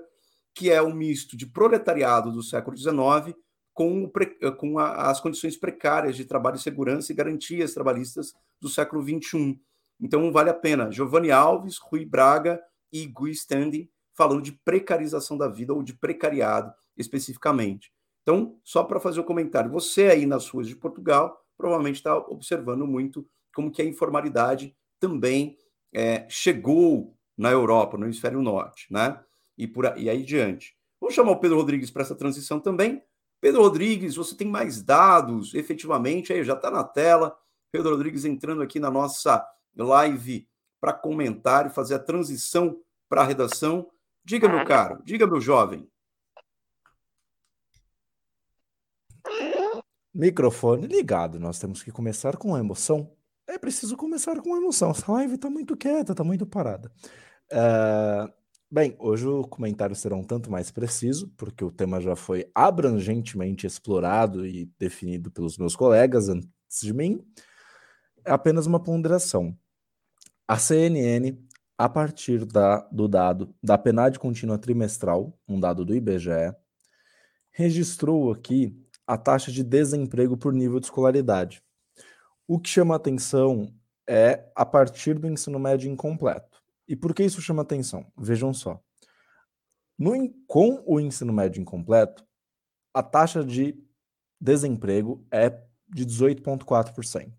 [0.53, 3.37] que é o um misto de proletariado do século XIX
[3.73, 4.11] com,
[4.57, 9.59] com a, as condições precárias de trabalho, segurança e garantias trabalhistas do século XXI.
[10.01, 10.91] Então vale a pena.
[10.91, 12.59] Giovanni Alves, Rui Braga
[12.91, 17.91] e Guy Standing falando de precarização da vida ou de precariado especificamente.
[18.23, 22.17] Então, só para fazer o um comentário, você aí nas ruas de Portugal provavelmente está
[22.17, 25.55] observando muito como que a informalidade também
[25.97, 29.19] é, chegou na Europa, no hemisfério norte, né?
[29.57, 30.77] E, por aí, e aí diante.
[31.01, 33.01] Vou chamar o Pedro Rodrigues para essa transição também.
[33.41, 37.35] Pedro Rodrigues, você tem mais dados, efetivamente, aí já está na tela.
[37.71, 39.43] Pedro Rodrigues entrando aqui na nossa
[39.75, 40.47] live
[40.79, 42.79] para comentar e fazer a transição
[43.09, 43.89] para a redação.
[44.23, 45.89] Diga, meu caro, diga, meu jovem.
[50.13, 53.16] Microfone ligado, nós temos que começar com emoção.
[53.47, 54.91] É preciso começar com emoção.
[54.91, 56.91] Essa live está muito quieta, está muito parada.
[57.51, 58.31] Uh,
[58.69, 63.65] Bem, hoje o comentário será um tanto mais preciso, porque o tema já foi abrangentemente
[63.65, 66.49] explorado e definido pelos meus colegas antes
[66.81, 67.25] de mim.
[68.25, 69.57] É apenas uma ponderação.
[70.45, 71.37] A CNN,
[71.77, 76.53] a partir da, do dado da PNAD contínua trimestral, um dado do IBGE,
[77.51, 81.63] registrou aqui a taxa de desemprego por nível de escolaridade.
[82.47, 83.73] O que chama atenção
[84.07, 86.63] é a partir do ensino médio incompleto.
[86.87, 88.09] E por que isso chama atenção?
[88.17, 88.81] Vejam só.
[89.99, 90.13] No,
[90.47, 92.25] com o ensino médio incompleto,
[92.93, 93.77] a taxa de
[94.39, 95.49] desemprego é
[95.89, 97.33] de 18,4%.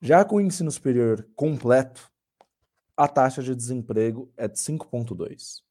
[0.00, 2.10] Já com o ensino superior completo,
[2.96, 5.62] a taxa de desemprego é de 5,2%.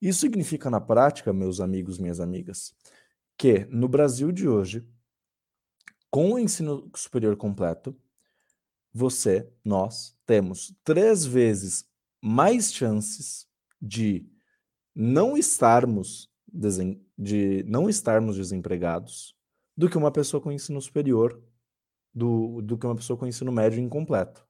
[0.00, 2.74] Isso significa, na prática, meus amigos, minhas amigas,
[3.36, 4.86] que no Brasil de hoje,
[6.16, 7.94] com o ensino superior completo,
[8.90, 11.84] você, nós, temos três vezes
[12.22, 13.46] mais chances
[13.78, 14.26] de
[14.94, 16.32] não estarmos
[17.18, 19.36] de não estarmos desempregados
[19.76, 21.38] do que uma pessoa com ensino superior,
[22.14, 24.42] do, do que uma pessoa com ensino médio incompleto.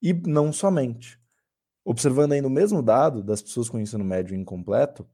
[0.00, 1.20] E não somente.
[1.84, 5.04] Observando aí no mesmo dado das pessoas com ensino médio incompleto,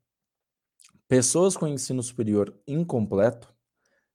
[1.08, 3.58] pessoas com ensino superior incompleto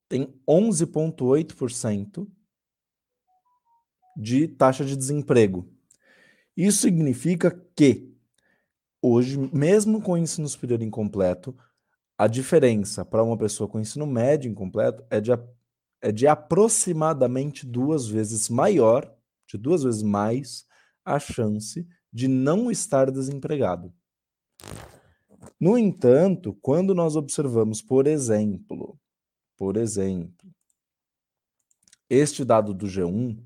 [0.08, 2.28] têm 11,8%
[4.18, 5.76] de taxa de desemprego
[6.56, 8.14] isso significa que
[9.02, 11.56] hoje, mesmo com o ensino superior incompleto,
[12.18, 15.32] a diferença para uma pessoa com ensino médio incompleto é de,
[16.02, 19.14] é de aproximadamente duas vezes maior,
[19.52, 20.66] de duas vezes mais,
[21.04, 23.94] a chance de não estar desempregado.
[25.60, 28.98] No entanto, quando nós observamos, por exemplo,
[29.58, 30.54] por exemplo,
[32.10, 33.38] este dado do G1,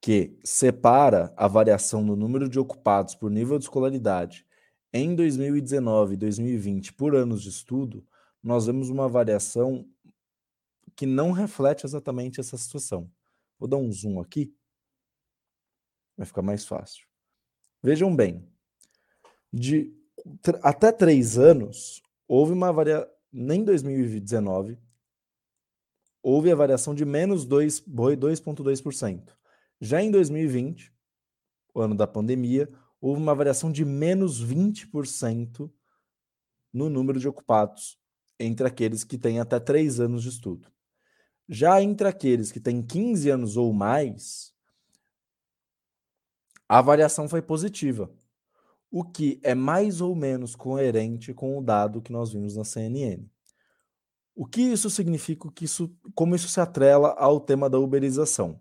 [0.00, 4.46] que separa a variação no número de ocupados por nível de escolaridade
[4.92, 8.06] em 2019 e 2020 por anos de estudo,
[8.42, 9.88] nós vemos uma variação
[10.94, 13.10] que não reflete exatamente essa situação.
[13.58, 14.54] Vou dar um zoom aqui,
[16.16, 17.06] vai ficar mais fácil.
[17.82, 18.46] Vejam bem,
[19.52, 19.92] de
[20.62, 24.78] até três anos, houve uma variação, nem 2019,
[26.22, 29.36] houve a variação de menos 2,2%.
[29.80, 30.94] Já em 2020,
[31.74, 35.68] o ano da pandemia, houve uma variação de menos 20%
[36.72, 37.98] no número de ocupados
[38.38, 40.72] entre aqueles que têm até 3 anos de estudo.
[41.48, 44.54] Já entre aqueles que têm 15 anos ou mais,
[46.68, 48.10] a variação foi positiva,
[48.96, 53.28] o que é mais ou menos coerente com o dado que nós vimos na CNN.
[54.36, 58.60] O que isso significa, que isso, como isso se atrela ao tema da uberização?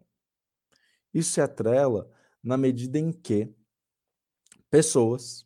[1.13, 2.10] Isso se atrela
[2.41, 3.54] na medida em que
[4.72, 5.46] pessoas,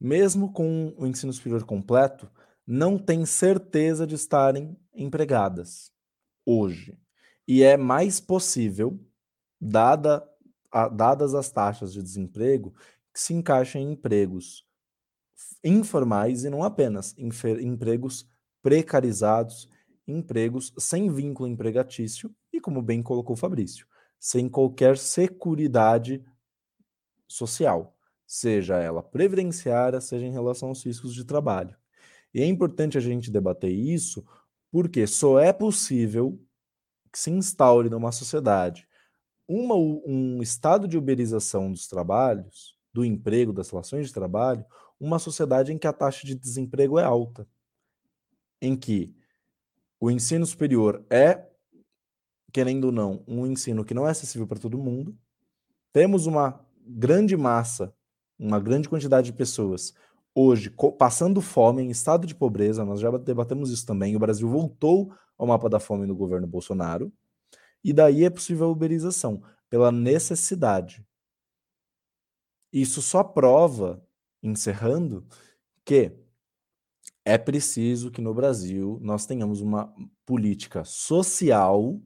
[0.00, 2.30] mesmo com o ensino superior completo,
[2.64, 5.92] não têm certeza de estarem empregadas
[6.46, 6.96] hoje.
[7.48, 8.96] E é mais possível,
[9.60, 10.24] dada
[10.70, 12.74] a, dadas as taxas de desemprego,
[13.20, 14.66] se encaixem em empregos
[15.62, 18.28] informais e não apenas empregos
[18.62, 19.68] precarizados,
[20.06, 23.86] empregos sem vínculo empregatício e, como bem colocou Fabrício,
[24.18, 26.24] sem qualquer seguridade
[27.26, 31.76] social, seja ela previdenciária, seja em relação aos riscos de trabalho.
[32.32, 34.24] E é importante a gente debater isso
[34.70, 36.40] porque só é possível
[37.12, 38.86] que se instaure numa sociedade
[39.48, 44.64] uma, um estado de uberização dos trabalhos, do emprego, das relações de trabalho,
[44.98, 47.46] uma sociedade em que a taxa de desemprego é alta,
[48.60, 49.14] em que
[50.00, 51.46] o ensino superior é,
[52.52, 55.16] querendo ou não, um ensino que não é acessível para todo mundo.
[55.92, 57.94] Temos uma grande massa,
[58.36, 59.94] uma grande quantidade de pessoas
[60.34, 62.84] hoje passando fome, em estado de pobreza.
[62.84, 64.16] Nós já debatemos isso também.
[64.16, 67.12] O Brasil voltou ao mapa da fome no governo Bolsonaro.
[67.84, 71.06] E daí é possível a uberização, pela necessidade.
[72.72, 74.02] Isso só prova,
[74.42, 75.26] encerrando,
[75.84, 76.12] que
[77.24, 82.00] é preciso que no Brasil nós tenhamos uma política social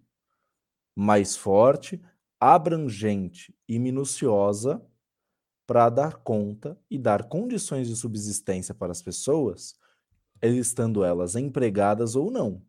[0.96, 2.01] mais forte,
[2.40, 4.85] abrangente e minuciosa
[5.66, 9.75] para dar conta e dar condições de subsistência para as pessoas,
[10.42, 12.62] estando elas empregadas ou não.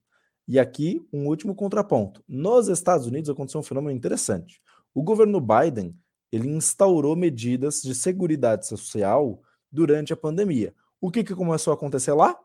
[0.48, 2.24] E aqui um último contraponto.
[2.28, 4.62] Nos Estados Unidos aconteceu um fenômeno interessante.
[4.94, 5.98] O governo Biden
[6.34, 9.40] ele instaurou medidas de segurança social
[9.72, 10.74] durante a pandemia.
[11.00, 12.36] O que, que começou a acontecer lá?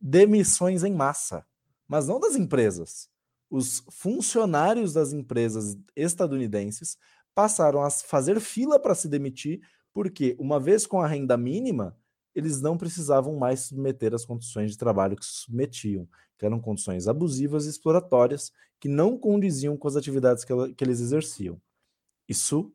[0.00, 1.44] Demissões em massa.
[1.86, 3.10] Mas não das empresas.
[3.50, 6.96] Os funcionários das empresas estadunidenses
[7.34, 9.60] passaram a fazer fila para se demitir,
[9.92, 11.94] porque, uma vez com a renda mínima,
[12.34, 17.06] eles não precisavam mais submeter as condições de trabalho que se submetiam, que eram condições
[17.06, 21.60] abusivas e exploratórias que não condiziam com as atividades que, ela, que eles exerciam.
[22.26, 22.72] Isso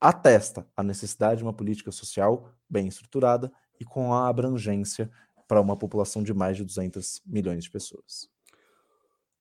[0.00, 5.10] atesta a necessidade de uma política social bem estruturada e com a abrangência
[5.46, 8.28] para uma população de mais de 200 milhões de pessoas.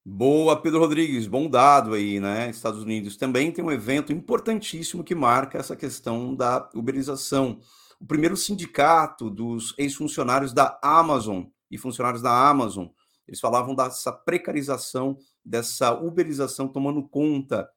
[0.07, 2.47] Boa, Pedro Rodrigues, bom dado aí, né?
[2.51, 7.59] Estados Unidos também tem um evento importantíssimo que marca essa questão da uberização.
[7.99, 12.85] O primeiro sindicato dos ex-funcionários da Amazon e funcionários da Amazon,
[13.27, 17.67] eles falavam dessa precarização, dessa uberização tomando conta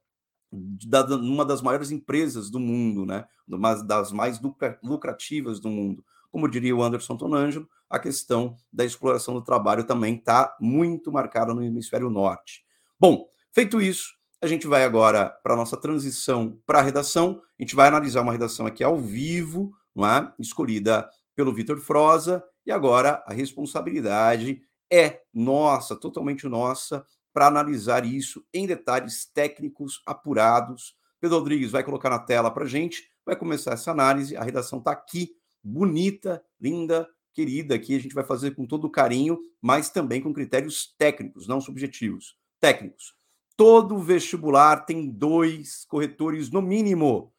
[0.51, 3.27] da, uma das maiores empresas do mundo, né?
[3.47, 4.41] Uma das mais
[4.83, 6.05] lucrativas do mundo.
[6.31, 11.55] Como diria o Anderson Tonangelo, a questão da exploração do trabalho também está muito marcada
[11.55, 12.63] no hemisfério norte.
[13.01, 17.41] Bom, feito isso, a gente vai agora para a nossa transição para a redação.
[17.59, 20.33] A gente vai analisar uma redação aqui ao vivo, não é?
[20.39, 28.45] escolhida pelo Vitor Froza, e agora a responsabilidade é nossa, totalmente nossa, para analisar isso
[28.53, 30.97] em detalhes técnicos apurados.
[31.21, 34.37] Pedro Rodrigues vai colocar na tela para a gente, vai começar essa análise.
[34.37, 37.75] A redação está aqui, bonita, linda, querida.
[37.75, 42.37] Aqui a gente vai fazer com todo carinho, mas também com critérios técnicos, não subjetivos.
[42.61, 43.15] Técnicos.
[43.57, 47.33] Todo vestibular tem dois corretores no mínimo.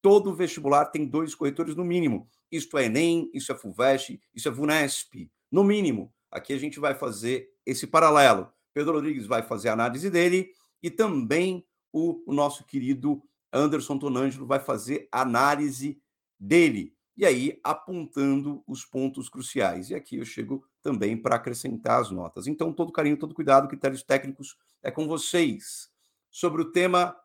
[0.00, 2.28] Todo vestibular tem dois corretores no mínimo.
[2.50, 5.30] Isto é Enem, isso é FUVEST, isso é VUNESP.
[5.50, 6.12] No mínimo.
[6.30, 8.48] Aqui a gente vai fazer esse paralelo.
[8.74, 10.50] Pedro Rodrigues vai fazer a análise dele
[10.82, 16.02] e também o, o nosso querido Anderson Tonangelo vai fazer a análise
[16.38, 16.92] dele.
[17.16, 19.88] E aí, apontando os pontos cruciais.
[19.88, 22.48] E aqui eu chego também para acrescentar as notas.
[22.48, 25.88] Então, todo carinho, todo cuidado, critérios técnicos é com vocês.
[26.28, 27.16] Sobre o tema,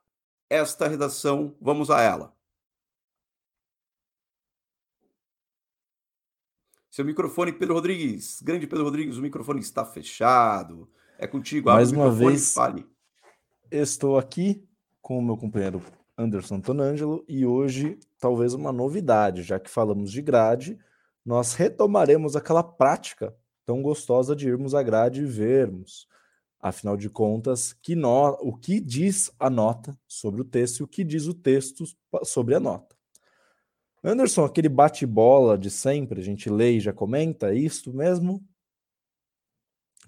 [0.48, 2.32] esta redação, vamos a ela.
[6.92, 8.40] Seu microfone, Pedro Rodrigues.
[8.44, 10.88] Grande Pedro Rodrigues, o microfone está fechado.
[11.22, 11.70] É contigo.
[11.70, 12.88] Mais uma vez, fale.
[13.70, 14.66] estou aqui
[15.02, 15.82] com o meu companheiro
[16.18, 20.80] Anderson Tonangelo e hoje talvez uma novidade, já que falamos de grade,
[21.26, 26.08] nós retomaremos aquela prática tão gostosa de irmos à grade e vermos,
[26.58, 30.88] afinal de contas, que no, o que diz a nota sobre o texto e o
[30.88, 31.84] que diz o texto
[32.24, 32.96] sobre a nota.
[34.02, 38.42] Anderson, aquele bate-bola de sempre, a gente lê e já comenta, é isto mesmo?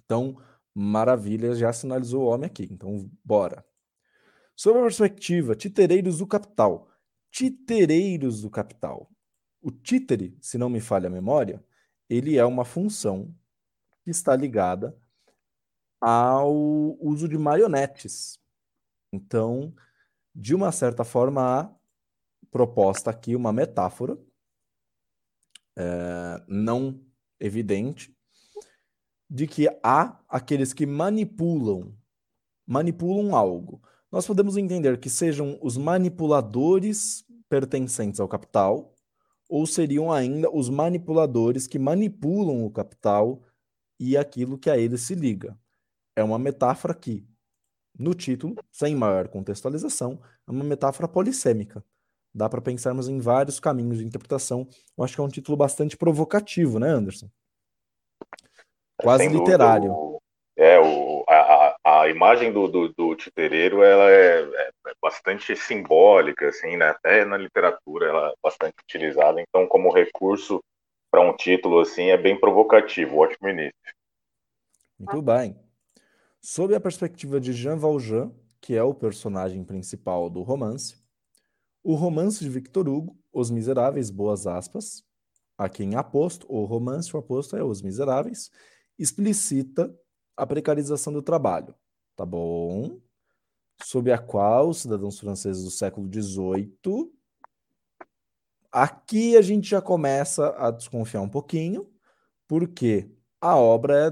[0.05, 0.38] Então,
[0.74, 2.67] Maravilha, já sinalizou o homem aqui.
[2.72, 3.65] Então, bora.
[4.55, 6.89] Sobre a perspectiva, titereiros do capital.
[7.30, 9.09] Titereiros do capital.
[9.61, 11.63] O títere, se não me falha a memória,
[12.09, 13.34] ele é uma função
[14.03, 14.97] que está ligada
[15.99, 16.53] ao
[16.99, 18.39] uso de marionetes.
[19.13, 19.74] Então,
[20.34, 21.76] de uma certa forma, há
[22.49, 24.17] proposta aqui uma metáfora
[25.78, 27.03] é, não
[27.39, 28.15] evidente,
[29.32, 31.96] de que há aqueles que manipulam,
[32.68, 33.82] manipulam algo.
[34.12, 38.94] Nós podemos entender que sejam os manipuladores pertencentes ao capital,
[39.50, 43.42] ou seriam ainda os manipuladores que manipulam o capital
[43.98, 45.58] e aquilo que a ele se liga?
[46.14, 47.26] É uma metáfora que,
[47.98, 51.82] no título, sem maior contextualização, é uma metáfora polissêmica.
[52.34, 54.68] Dá para pensarmos em vários caminhos de interpretação.
[54.98, 57.30] Eu acho que é um título bastante provocativo, né, Anderson?
[59.02, 59.93] Quase literário.
[59.93, 60.22] Dúvida,
[60.58, 64.72] é, o, a, a imagem do, do, do titereiro ela é, é,
[65.02, 66.89] bastante simbólica, assim, né?
[66.89, 70.62] até na literatura ela é bastante utilizada, então como recurso
[71.10, 73.74] para um título assim é bem provocativo, ótimo início.
[74.99, 75.60] Muito bem.
[76.39, 78.32] Sob a perspectiva de Jean Valjean,
[78.62, 80.95] que é o personagem principal do romance,
[81.84, 85.04] o romance de Victor Hugo, Os Miseráveis, boas aspas,
[85.58, 88.52] a quem aposto, o romance, o aposto é Os Miseráveis,
[89.02, 89.93] explicita
[90.38, 91.76] a precarização do trabalho,
[92.16, 93.02] tá bom?
[93.84, 97.12] Sob a qual os cidadãos franceses do século XVIII.
[98.72, 101.91] Aqui a gente já começa a desconfiar um pouquinho,
[102.47, 104.12] porque a obra é,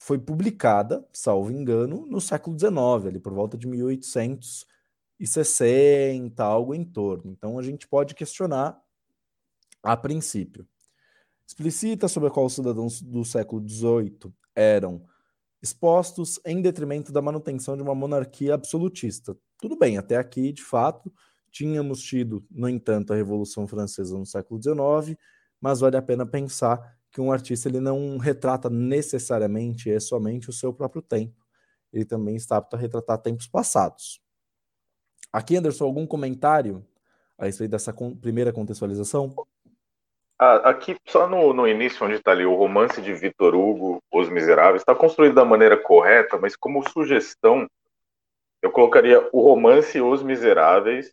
[0.00, 7.30] foi publicada, salvo engano, no século XIX, ali por volta de 1860, algo em torno.
[7.30, 8.82] Então a gente pode questionar
[9.82, 10.66] a princípio.
[11.50, 15.04] Explicita sobre a qual os cidadãos do século XVIII eram
[15.60, 19.36] expostos em detrimento da manutenção de uma monarquia absolutista.
[19.58, 21.12] Tudo bem, até aqui, de fato,
[21.50, 25.18] tínhamos tido, no entanto, a Revolução Francesa no século XIX,
[25.60, 30.52] mas vale a pena pensar que um artista ele não retrata necessariamente e somente o
[30.52, 31.44] seu próprio tempo.
[31.92, 34.20] Ele também está apto a retratar tempos passados.
[35.32, 36.86] Aqui, Anderson, algum comentário
[37.36, 39.34] a respeito dessa primeira contextualização?
[40.42, 44.30] Ah, aqui, só no, no início, onde está ali o romance de Vitor Hugo, Os
[44.30, 47.68] Miseráveis, está construído da maneira correta, mas como sugestão,
[48.62, 51.12] eu colocaria o romance Os Miseráveis,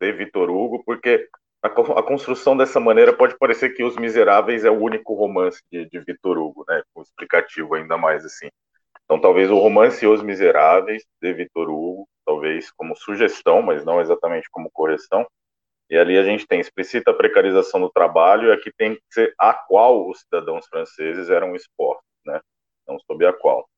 [0.00, 1.28] de Vitor Hugo, porque
[1.62, 5.88] a, a, construção dessa maneira pode parecer que Os Miseráveis é o único romance de,
[5.88, 6.82] de Vitor Hugo, né?
[6.92, 8.48] Com explicativo ainda mais assim.
[9.04, 14.48] Então, talvez o romance Os Miseráveis, de Vitor Hugo, talvez como sugestão, mas não exatamente
[14.50, 15.24] como correção,
[15.90, 19.34] e ali a gente tem explicita a precarização do trabalho, e aqui tem que ser
[19.38, 22.40] a qual os cidadãos franceses eram expostos, né?
[22.86, 23.68] Não sob a qual.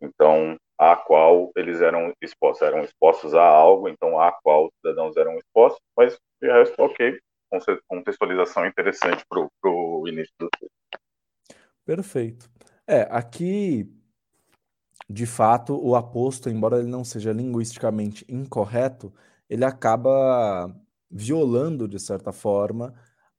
[0.00, 2.66] Então, a qual eles eram expostos.
[2.66, 7.18] Eram expostos a algo, então a qual os cidadãos eram expostos, mas de resto, ok.
[7.86, 10.72] Contextualização interessante para o início do texto.
[11.84, 12.48] Perfeito.
[12.86, 13.92] É, aqui,
[15.08, 19.12] de fato, o aposto, embora ele não seja linguisticamente incorreto,
[19.50, 20.74] ele acaba
[21.10, 22.94] violando, de certa forma,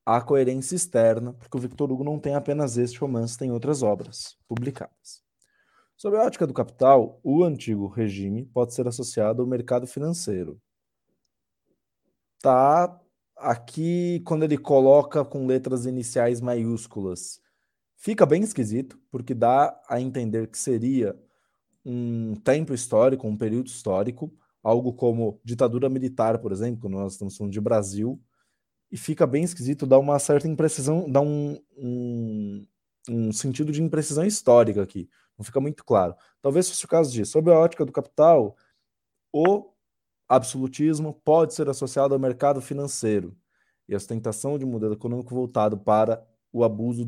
[0.05, 4.35] a coerência externa, porque o Victor Hugo não tem apenas este romance, tem outras obras
[4.47, 5.23] publicadas.
[5.95, 10.59] Sob a ótica do capital, o antigo regime pode ser associado ao mercado financeiro.
[12.41, 12.99] Tá
[13.37, 17.39] aqui quando ele coloca com letras iniciais maiúsculas,
[17.95, 21.15] fica bem esquisito, porque dá a entender que seria
[21.85, 24.33] um tempo histórico, um período histórico,
[24.63, 28.21] algo como ditadura militar, por exemplo, quando nós estamos falando de Brasil,
[28.91, 32.67] e fica bem esquisito, dá uma certa imprecisão, dá um, um,
[33.09, 36.13] um sentido de imprecisão histórica aqui, não fica muito claro.
[36.41, 37.31] Talvez fosse o caso disso.
[37.31, 38.55] Sob a ótica do capital,
[39.31, 39.71] o
[40.27, 43.35] absolutismo pode ser associado ao mercado financeiro
[43.87, 47.05] e a ostentação de um modelo econômico voltado para o abuso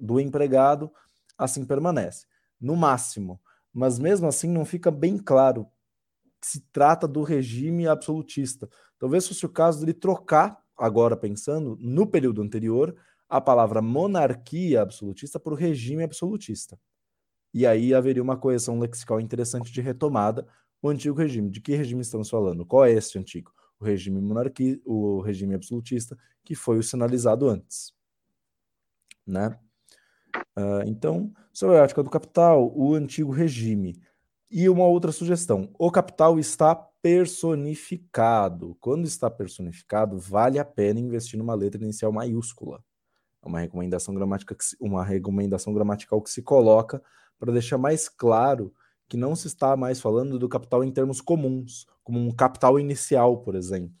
[0.00, 0.92] do empregado
[1.36, 2.26] assim permanece.
[2.60, 3.40] No máximo.
[3.72, 5.66] Mas mesmo assim não fica bem claro
[6.42, 8.68] se trata do regime absolutista.
[8.98, 12.96] Talvez fosse o caso dele trocar, agora pensando, no período anterior,
[13.28, 16.78] a palavra monarquia absolutista por regime absolutista.
[17.52, 20.46] E aí haveria uma correção lexical interessante de retomada.
[20.82, 21.50] O antigo regime.
[21.50, 22.64] De que regime estamos falando?
[22.64, 23.52] Qual é esse antigo?
[23.78, 27.92] O regime monarquia, o regime absolutista, que foi o sinalizado antes.
[29.26, 29.58] Né?
[30.56, 34.00] Uh, então, sobre a ética do capital, o antigo regime
[34.50, 38.76] e uma outra sugestão: o capital está personificado.
[38.80, 42.82] Quando está personificado, vale a pena investir numa letra inicial maiúscula.
[43.42, 47.02] É uma recomendação, gramática se, uma recomendação gramatical que se coloca
[47.38, 48.74] para deixar mais claro
[49.08, 53.38] que não se está mais falando do capital em termos comuns, como um capital inicial,
[53.38, 53.94] por exemplo,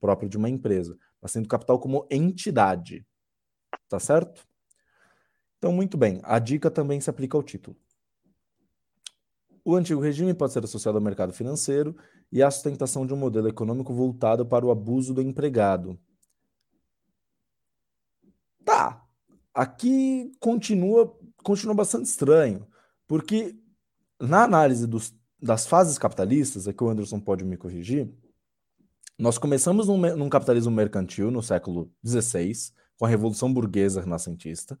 [0.00, 3.04] próprio de uma empresa, mas sendo capital como entidade.
[3.88, 4.46] Tá certo?
[5.58, 6.20] Então, muito bem.
[6.22, 7.76] A dica também se aplica ao título.
[9.64, 11.96] O antigo regime pode ser associado ao mercado financeiro
[12.30, 15.98] e à sustentação de um modelo econômico voltado para o abuso do empregado.
[18.64, 19.04] Tá.
[19.54, 22.66] Aqui continua, continua bastante estranho,
[23.06, 23.54] porque
[24.18, 28.10] na análise dos, das fases capitalistas, aqui o Anderson pode me corrigir,
[29.18, 32.52] nós começamos num, num capitalismo mercantil no século XVI,
[32.98, 34.78] com a Revolução Burguesa Renascentista.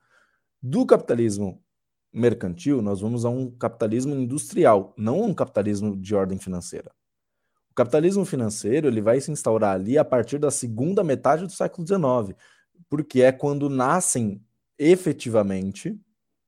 [0.60, 1.62] Do capitalismo
[2.12, 6.92] mercantil, nós vamos a um capitalismo industrial, não um capitalismo de ordem financeira.
[7.70, 11.86] O capitalismo financeiro ele vai se instaurar ali a partir da segunda metade do século
[11.86, 12.38] XIX,
[12.88, 14.44] porque é quando nascem
[14.78, 15.98] efetivamente,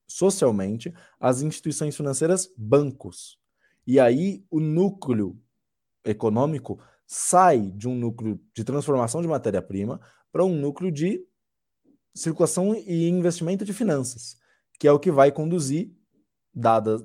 [0.06, 3.38] socialmente, as instituições financeiras bancos.
[3.86, 5.38] E aí o núcleo
[6.04, 10.00] econômico sai de um núcleo de transformação de matéria-prima
[10.30, 11.24] para um núcleo de
[12.14, 14.36] circulação e investimento de finanças,
[14.78, 15.90] que é o que vai conduzir,
[16.52, 16.98] dada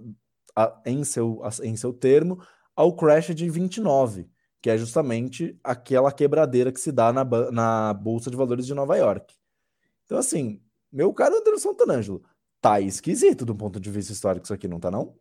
[0.55, 2.41] a, em, seu, a, em seu termo,
[2.75, 4.29] ao crash de 29,
[4.61, 8.97] que é justamente aquela quebradeira que se dá na, na Bolsa de Valores de Nova
[8.97, 9.33] York.
[10.05, 10.61] Então, assim,
[10.91, 12.23] meu caro Anderson Tanangelo,
[12.61, 15.15] tá esquisito do ponto de vista histórico isso aqui, não tá não?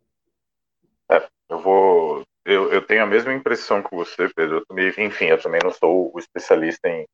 [1.09, 4.57] É, eu vou eu, eu tenho a mesma impressão que você, Pedro.
[4.57, 7.05] Eu também, enfim, eu também não sou o especialista em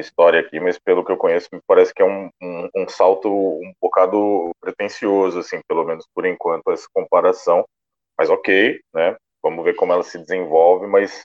[0.00, 3.30] história aqui, mas pelo que eu conheço, me parece que é um, um, um salto
[3.30, 7.64] um bocado pretencioso, assim, pelo menos por enquanto, essa comparação.
[8.18, 9.16] Mas ok, né?
[9.42, 11.24] Vamos ver como ela se desenvolve, mas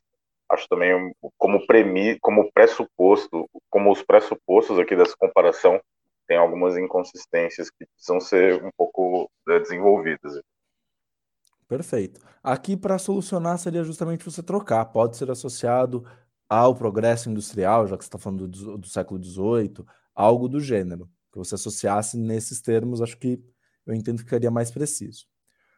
[0.50, 5.82] acho também como, premi, como pressuposto, como os pressupostos aqui dessa comparação
[6.28, 10.42] tem algumas inconsistências que precisam ser um pouco né, desenvolvidas.
[11.68, 12.20] Perfeito.
[12.44, 14.86] Aqui, para solucionar, seria justamente você trocar.
[14.86, 16.06] Pode ser associado
[16.50, 21.10] ao progresso industrial, já que você está falando do, do século XVIII, algo do gênero.
[21.32, 23.42] Que você associasse nesses termos, acho que
[23.86, 25.26] eu entendo que ficaria mais preciso.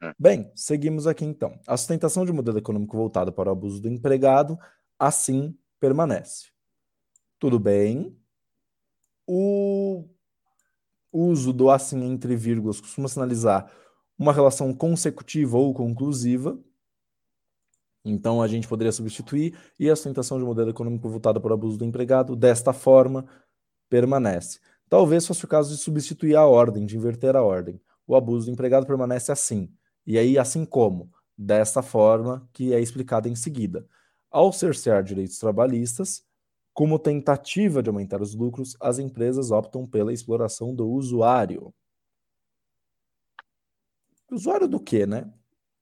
[0.01, 0.13] É.
[0.17, 1.59] Bem, seguimos aqui então.
[1.65, 4.57] A sustentação de um modelo econômico voltado para o abuso do empregado,
[4.99, 6.47] assim permanece.
[7.39, 8.15] Tudo bem.
[9.25, 10.05] O
[11.11, 13.71] uso do assim entre vírgulas costuma sinalizar
[14.17, 16.57] uma relação consecutiva ou conclusiva.
[18.09, 21.77] Então a gente poderia substituir e a sustentação de modelo econômico voltado para o abuso
[21.77, 23.25] do empregado desta forma
[23.89, 24.59] permanece.
[24.89, 27.79] Talvez fosse o caso de substituir a ordem, de inverter a ordem.
[28.05, 29.69] O abuso do empregado permanece assim.
[30.05, 31.11] E aí, assim como?
[31.37, 33.85] Desta forma que é explicada em seguida.
[34.31, 36.23] Ao cercear direitos trabalhistas,
[36.73, 41.73] como tentativa de aumentar os lucros, as empresas optam pela exploração do usuário.
[44.31, 45.31] Usuário do quê, né?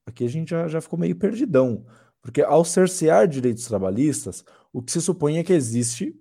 [0.06, 1.84] Aqui a gente já, já ficou meio perdidão.
[2.26, 6.12] Porque ao cercear direitos trabalhistas, o que se supõe é que existe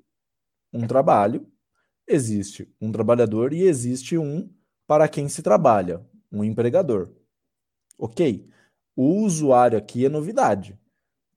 [0.72, 1.52] um trabalho,
[2.08, 4.48] existe um trabalhador e existe um
[4.86, 7.10] para quem se trabalha, um empregador.
[7.98, 8.48] Ok?
[8.96, 10.80] O usuário aqui é novidade.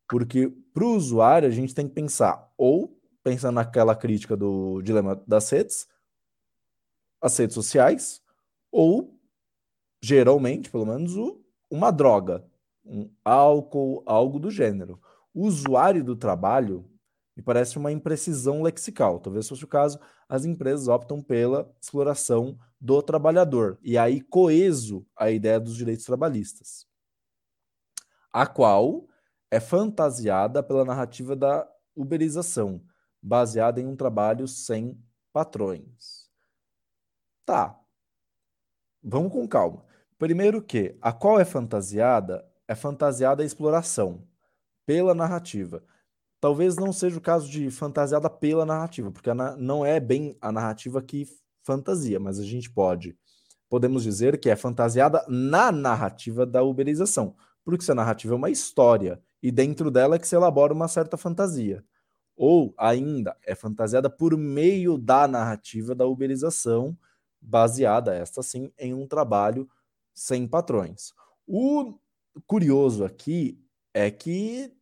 [0.07, 2.95] Porque para o usuário a gente tem que pensar, ou
[3.25, 5.89] pensando naquela crítica do dilema das redes,
[7.23, 8.23] as redes sociais,
[8.71, 9.19] ou
[10.03, 12.47] geralmente, pelo menos, o, uma droga,
[12.89, 15.01] um álcool, algo do gênero.
[15.35, 16.91] Usuário do trabalho
[17.37, 19.21] me parece uma imprecisão lexical.
[19.21, 23.79] Talvez fosse o caso, as empresas optam pela exploração do trabalhador.
[23.83, 26.87] E aí coeso a ideia dos direitos trabalhistas,
[28.33, 29.07] a qual
[29.51, 32.83] é fantasiada pela narrativa da uberização,
[33.23, 35.01] baseada em um trabalho sem
[35.33, 36.29] patrões.
[37.45, 37.79] Tá.
[39.03, 39.85] Vamos com calma.
[40.19, 44.23] Primeiro que a qual é fantasiada é fantasiada a exploração
[44.87, 45.83] pela narrativa.
[46.41, 51.03] Talvez não seja o caso de fantasiada pela narrativa, porque não é bem a narrativa
[51.03, 51.27] que
[51.65, 53.17] fantasia, mas a gente pode
[53.69, 58.51] podemos dizer que é fantasiada na narrativa da uberização, porque se a narrativa é uma
[58.51, 61.85] história e dentro dela é que se elabora uma certa fantasia.
[62.37, 66.97] Ou ainda é fantasiada por meio da narrativa da uberização,
[67.41, 69.69] baseada esta sim em um trabalho
[70.15, 71.13] sem patrões.
[71.47, 71.95] O
[72.47, 73.59] curioso aqui
[73.95, 74.73] é que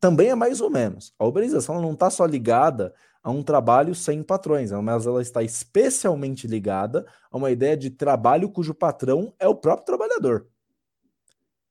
[0.00, 1.14] também é mais ou menos.
[1.18, 6.46] A uberização não está só ligada a um trabalho sem patrões, mas ela está especialmente
[6.46, 10.46] ligada a uma ideia de trabalho cujo patrão é o próprio trabalhador.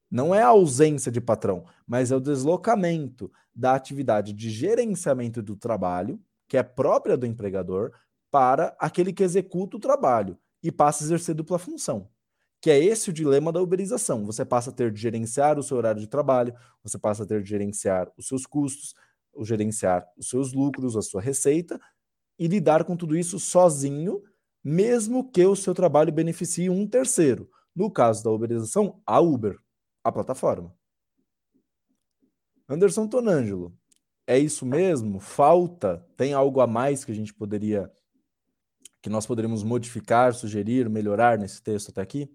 [0.09, 5.55] Não é a ausência de patrão, mas é o deslocamento da atividade de gerenciamento do
[5.55, 7.91] trabalho, que é própria do empregador,
[8.31, 12.09] para aquele que executa o trabalho e passa a exercer dupla função
[12.63, 14.25] que é esse o dilema da uberização.
[14.25, 17.43] Você passa a ter de gerenciar o seu horário de trabalho, você passa a ter
[17.43, 18.95] de gerenciar os seus custos,
[19.33, 21.77] o gerenciar os seus lucros, a sua receita
[22.39, 24.23] e lidar com tudo isso sozinho,
[24.63, 27.49] mesmo que o seu trabalho beneficie um terceiro.
[27.75, 29.59] No caso da uberização, a Uber,
[30.01, 30.73] a plataforma.
[32.69, 33.77] Anderson Tonângelo,
[34.25, 35.19] é isso mesmo?
[35.19, 36.07] Falta?
[36.15, 37.91] Tem algo a mais que a gente poderia
[39.01, 42.33] que nós poderíamos modificar, sugerir, melhorar nesse texto até aqui?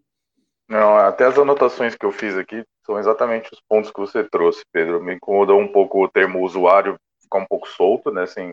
[0.68, 4.62] Não, até as anotações que eu fiz aqui são exatamente os pontos que você trouxe,
[4.70, 5.02] Pedro.
[5.02, 8.26] Me incomodou um pouco o termo usuário ficar um pouco solto, né?
[8.26, 8.52] Sem,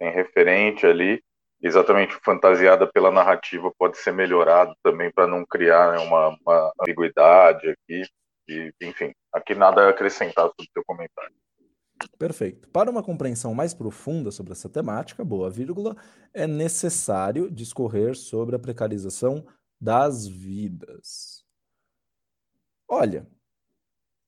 [0.00, 1.22] sem referente ali.
[1.62, 7.68] exatamente fantasiada pela narrativa pode ser melhorado também para não criar né, uma, uma, ambiguidade
[7.68, 8.02] aqui.
[8.48, 11.34] E, enfim, aqui nada a acrescentar sobre o teu comentário.
[12.18, 12.68] Perfeito.
[12.68, 15.96] Para uma compreensão mais profunda sobre essa temática, boa vírgula,
[16.32, 19.46] é necessário discorrer sobre a precarização
[19.80, 21.33] das vidas.
[22.88, 23.26] Olha,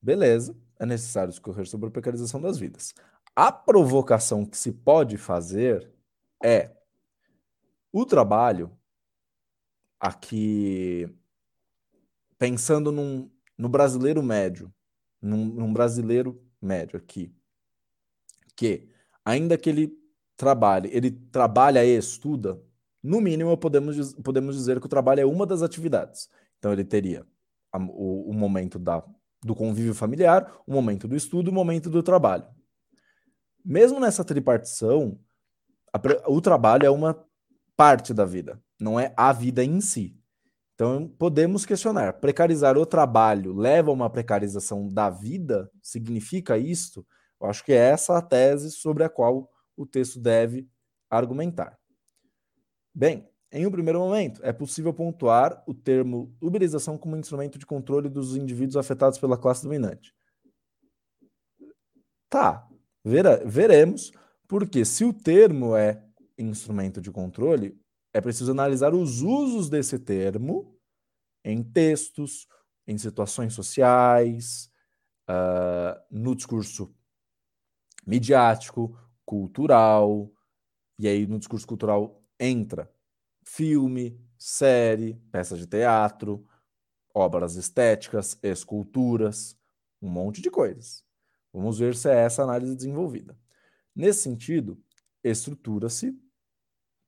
[0.00, 2.94] beleza, é necessário discorrer sobre a precarização das vidas.
[3.34, 5.90] A provocação que se pode fazer
[6.42, 6.70] é
[7.92, 8.76] o trabalho,
[9.98, 11.08] aqui,
[12.38, 14.72] pensando num, no brasileiro médio,
[15.20, 17.34] num, num brasileiro médio aqui,
[18.54, 18.88] que,
[19.24, 19.98] ainda que ele
[20.36, 22.60] trabalhe, ele trabalha e estuda,
[23.02, 26.28] no mínimo podemos, podemos dizer que o trabalho é uma das atividades.
[26.58, 27.26] Então ele teria
[27.72, 29.02] a, o, o, momento da,
[29.42, 32.46] do convívio familiar, o momento do estudo, o momento do trabalho.
[33.64, 35.18] Mesmo nessa tripartição,
[35.92, 36.00] a,
[36.30, 37.24] o trabalho é uma
[37.76, 40.18] parte da vida, não é a vida em si.
[40.74, 45.70] Então, podemos questionar: precarizar o trabalho leva a uma precarização da vida?
[45.82, 47.04] Significa isto?
[47.40, 50.68] Eu acho que é essa a tese sobre a qual o texto deve
[51.10, 51.78] argumentar.
[52.94, 58.08] Bem, em um primeiro momento, é possível pontuar o termo uberização como instrumento de controle
[58.08, 60.14] dos indivíduos afetados pela classe dominante.
[62.28, 62.68] Tá,
[63.04, 64.12] vera, veremos,
[64.48, 66.04] porque se o termo é
[66.36, 67.80] instrumento de controle,
[68.12, 70.76] é preciso analisar os usos desse termo
[71.44, 72.48] em textos,
[72.86, 74.70] em situações sociais,
[75.30, 76.92] uh, no discurso
[78.04, 80.30] midiático, cultural,
[80.98, 82.90] e aí no discurso cultural entra
[83.46, 86.46] filme, série, peças de teatro,
[87.14, 89.56] obras estéticas, esculturas,
[90.02, 91.04] um monte de coisas.
[91.52, 93.38] Vamos ver se é essa análise desenvolvida.
[93.94, 94.78] Nesse sentido,
[95.24, 96.14] estrutura-se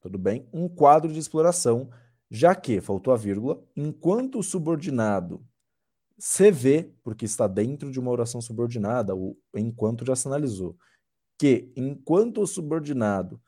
[0.01, 0.49] tudo bem?
[0.53, 1.91] Um quadro de exploração,
[2.31, 5.45] já que, faltou a vírgula, enquanto o subordinado
[6.19, 10.77] se vê, porque está dentro de uma oração subordinada, o enquanto já analisou,
[11.39, 13.41] que enquanto o subordinado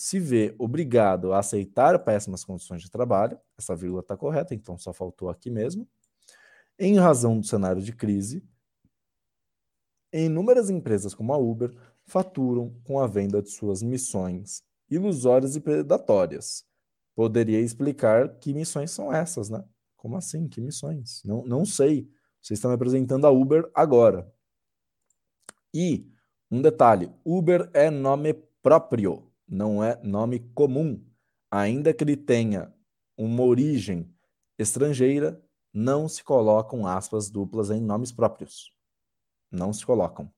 [0.00, 4.94] se vê obrigado a aceitar péssimas condições de trabalho, essa vírgula está correta, então só
[4.94, 5.86] faltou aqui mesmo,
[6.78, 8.42] em razão do cenário de crise,
[10.10, 11.70] inúmeras empresas como a Uber
[12.06, 16.64] faturam com a venda de suas missões ilusórias e predatórias.
[17.14, 19.62] Poderia explicar que missões são essas, né?
[19.98, 20.48] Como assim?
[20.48, 21.22] Que missões?
[21.26, 22.08] Não, não sei.
[22.40, 24.32] Vocês estão apresentando a Uber agora.
[25.74, 26.10] E
[26.50, 28.32] um detalhe: Uber é nome
[28.62, 31.04] próprio, não é nome comum.
[31.50, 32.72] Ainda que ele tenha
[33.16, 34.08] uma origem
[34.56, 35.42] estrangeira,
[35.72, 38.72] não se colocam aspas duplas em nomes próprios.
[39.50, 40.30] Não se colocam.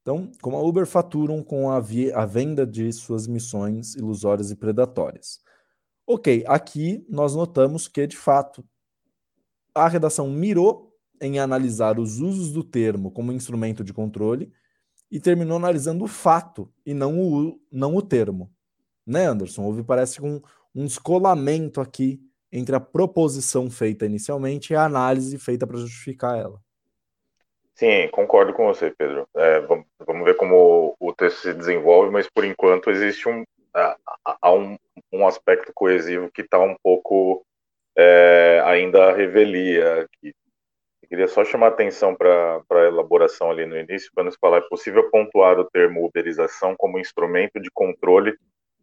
[0.00, 5.40] Então, como a Uber faturam com a, a venda de suas missões ilusórias e predatórias.
[6.04, 8.64] Ok, aqui nós notamos que, de fato,
[9.72, 14.52] a redação mirou em analisar os usos do termo como instrumento de controle
[15.12, 18.50] e terminou analisando o fato e não o, não o termo.
[19.06, 19.62] Né, Anderson?
[19.62, 20.40] Houve, parece, um,
[20.74, 22.18] um descolamento aqui
[22.50, 26.58] entre a proposição feita inicialmente e a análise feita para justificar ela.
[27.74, 29.28] Sim, concordo com você, Pedro.
[29.36, 33.44] É, vamos, vamos, ver como o texto se desenvolve, mas por enquanto existe um,
[33.74, 34.78] há um,
[35.12, 37.44] um aspecto coesivo que está um pouco
[37.96, 40.02] é, ainda revelia.
[40.02, 40.34] Aqui.
[41.12, 45.10] Queria só chamar atenção para a elaboração ali no início, quando se falar é possível
[45.10, 48.34] pontuar o termo uberização como instrumento de controle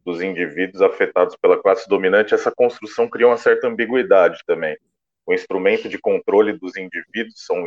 [0.06, 2.36] dos indivíduos afetados pela classe dominante.
[2.36, 4.78] Essa construção cria uma certa ambiguidade também.
[5.26, 7.66] O instrumento de controle dos indivíduos são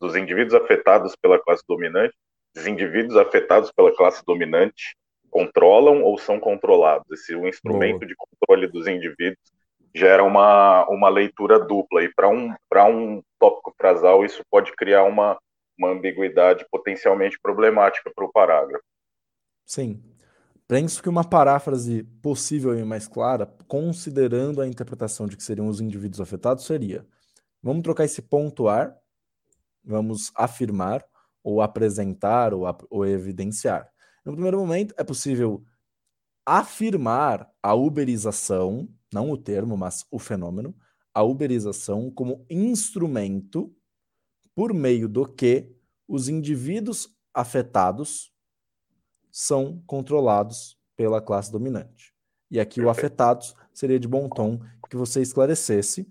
[0.00, 2.12] dos indivíduos afetados pela classe dominante,
[2.56, 4.96] os indivíduos afetados pela classe dominante
[5.30, 7.08] controlam ou são controlados.
[7.12, 8.08] Esse o instrumento Boa.
[8.08, 9.52] de controle dos indivíduos
[9.94, 12.54] gera uma, uma leitura dupla e para um
[12.90, 15.38] um tópico frasal isso pode criar uma
[15.78, 18.84] uma ambiguidade potencialmente problemática para o parágrafo.
[19.66, 20.02] Sim.
[20.68, 25.80] Penso que uma paráfrase possível e mais clara, considerando a interpretação de que seriam os
[25.80, 27.04] indivíduos afetados, seria:
[27.62, 28.96] vamos trocar esse ponto ar
[29.84, 31.04] vamos afirmar
[31.42, 33.90] ou apresentar ou, ou evidenciar.
[34.24, 35.64] No primeiro momento, é possível
[36.46, 40.74] afirmar a uberização, não o termo, mas o fenômeno,
[41.14, 43.74] a uberização como instrumento
[44.54, 45.74] por meio do que
[46.08, 48.32] os indivíduos afetados
[49.30, 52.14] são controlados pela classe dominante.
[52.50, 54.60] E aqui o afetados seria de bom tom
[54.92, 56.06] que você esclarecesse,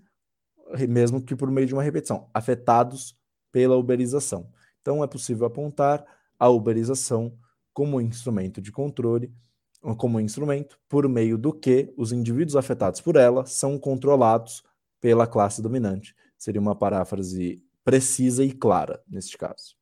[0.88, 2.28] mesmo que por meio de uma repetição.
[2.34, 3.16] Afetados
[3.52, 4.50] pela uberização.
[4.80, 6.04] Então, é possível apontar
[6.36, 7.38] a uberização
[7.72, 9.32] como instrumento de controle
[9.96, 14.62] como instrumento por meio do que os indivíduos afetados por ela são controlados
[15.00, 16.14] pela classe dominante.
[16.38, 19.76] Seria uma paráfrase precisa e clara neste caso.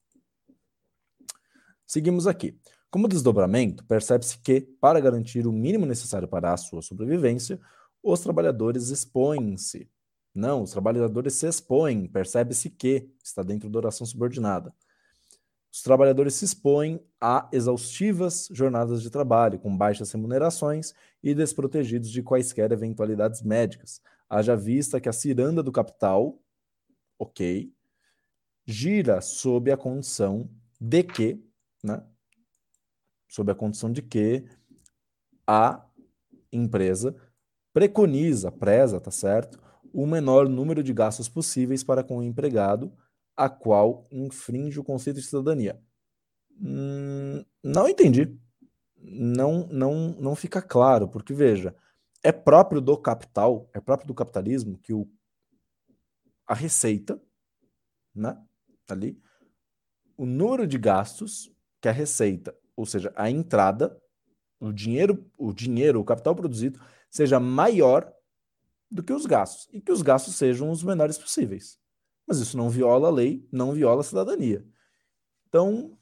[1.87, 2.59] Seguimos aqui.
[2.91, 7.61] Como desdobramento, percebe-se que, para garantir o mínimo necessário para a sua sobrevivência,
[8.03, 9.89] os trabalhadores expõem-se.
[10.35, 14.75] Não, os trabalhadores se expõem, percebe-se que está dentro da oração subordinada.
[15.73, 20.93] Os trabalhadores se expõem a exaustivas jornadas de trabalho, com baixas remunerações
[21.23, 24.01] e desprotegidos de quaisquer eventualidades médicas.
[24.29, 26.41] Haja vista que a ciranda do capital,
[27.19, 27.73] ok,
[28.67, 30.51] gira sob a condição
[30.81, 31.45] de que,
[31.85, 32.03] né,
[33.29, 34.45] sob a condição de que
[35.47, 35.85] a
[36.53, 37.15] empresa
[37.73, 39.61] preconiza, preza, tá certo,
[39.93, 42.93] o menor número de gastos possíveis para com o empregado,
[43.41, 45.81] a qual infringe o conceito de cidadania.
[46.61, 48.39] Hum, não entendi.
[48.99, 51.75] Não, não, não fica claro, porque veja,
[52.23, 55.09] é próprio do capital, é próprio do capitalismo que o,
[56.47, 57.19] a receita,
[58.15, 58.39] né,
[58.87, 59.19] ali,
[60.19, 63.99] o número de gastos que a receita, ou seja, a entrada,
[64.61, 66.79] o dinheiro, o dinheiro, o capital produzido
[67.11, 68.13] seja maior
[68.91, 71.81] do que os gastos e que os gastos sejam os menores possíveis.
[72.31, 74.65] Mas isso não viola a lei, não viola a cidadania.
[75.49, 75.99] Então,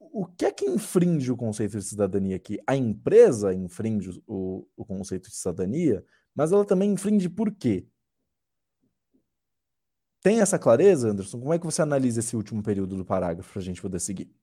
[0.00, 2.58] o que é que infringe o conceito de cidadania aqui?
[2.66, 6.04] A empresa infringe o, o conceito de cidadania,
[6.34, 7.86] mas ela também infringe por quê?
[10.20, 11.38] Tem essa clareza, Anderson?
[11.38, 14.34] Como é que você analisa esse último período do parágrafo para a gente poder seguir?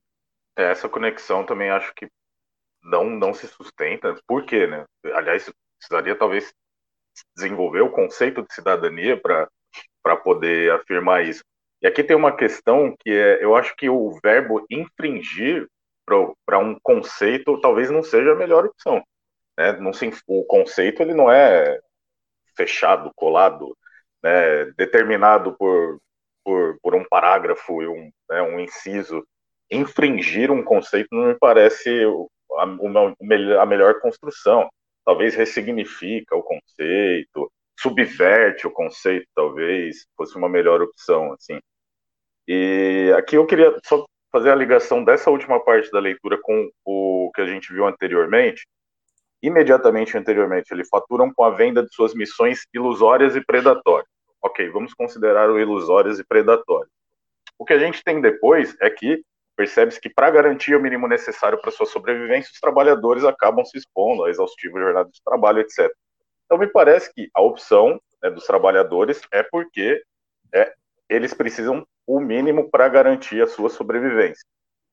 [0.55, 2.09] Essa conexão também acho que
[2.81, 4.15] não, não se sustenta.
[4.25, 4.85] Por quê, né?
[5.13, 6.53] Aliás, precisaria talvez
[7.35, 9.49] desenvolver o conceito de cidadania para
[10.13, 11.41] poder afirmar isso.
[11.81, 15.67] E aqui tem uma questão que é, eu acho que o verbo infringir
[16.45, 19.01] para um conceito talvez não seja a melhor opção.
[19.57, 19.71] Né?
[19.79, 21.79] Não se, o conceito ele não é
[22.55, 23.75] fechado, colado,
[24.21, 24.65] né?
[24.77, 25.99] determinado por,
[26.43, 28.41] por, por, um parágrafo e um, né?
[28.41, 29.25] um inciso.
[29.71, 32.03] Infringir um conceito não me parece
[32.57, 32.63] a,
[33.61, 34.69] a melhor construção
[35.05, 41.59] talvez ressignifica o conceito, subverte o conceito, talvez fosse uma melhor opção, assim.
[42.47, 47.31] E aqui eu queria só fazer a ligação dessa última parte da leitura com o
[47.33, 48.67] que a gente viu anteriormente.
[49.41, 54.09] Imediatamente anteriormente, eles faturam com a venda de suas missões ilusórias e predatórias.
[54.41, 56.91] Ok, vamos considerar o ilusórias e predatórias.
[57.57, 59.23] O que a gente tem depois é que
[59.55, 64.25] percebe-se que para garantir o mínimo necessário para sua sobrevivência, os trabalhadores acabam se expondo
[64.25, 65.89] a exaustiva jornada de trabalho, etc.
[66.45, 70.01] Então, me parece que a opção né, dos trabalhadores é porque
[70.53, 70.73] é,
[71.09, 74.45] eles precisam o mínimo para garantir a sua sobrevivência.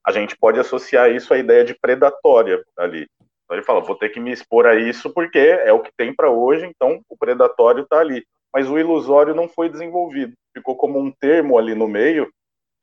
[0.04, 3.06] A gente pode associar isso à ideia de predatória ali.
[3.44, 6.14] Então, ele fala, vou ter que me expor a isso porque é o que tem
[6.14, 8.24] para hoje, então o predatório está ali.
[8.52, 10.32] Mas o ilusório não foi desenvolvido.
[10.54, 12.30] Ficou como um termo ali no meio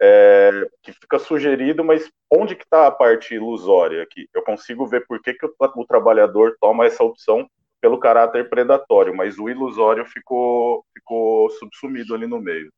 [0.01, 0.51] é,
[0.82, 4.28] que fica sugerido, mas onde que está a parte ilusória aqui?
[4.34, 7.49] Eu consigo ver por que, que o, o, trabalhador toma essa opção
[7.82, 12.72] pelo caráter predatório, mas o ilusório ficou, ficou subsumido ali no meio.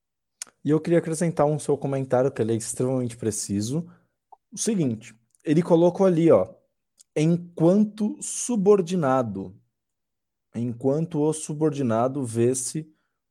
[0.63, 3.87] E eu queria acrescentar um seu comentário, que ele é extremamente preciso.
[4.51, 6.53] O seguinte, ele colocou ali, ó,
[7.15, 9.55] enquanto subordinado,
[10.55, 12.87] enquanto o subordinado vê-se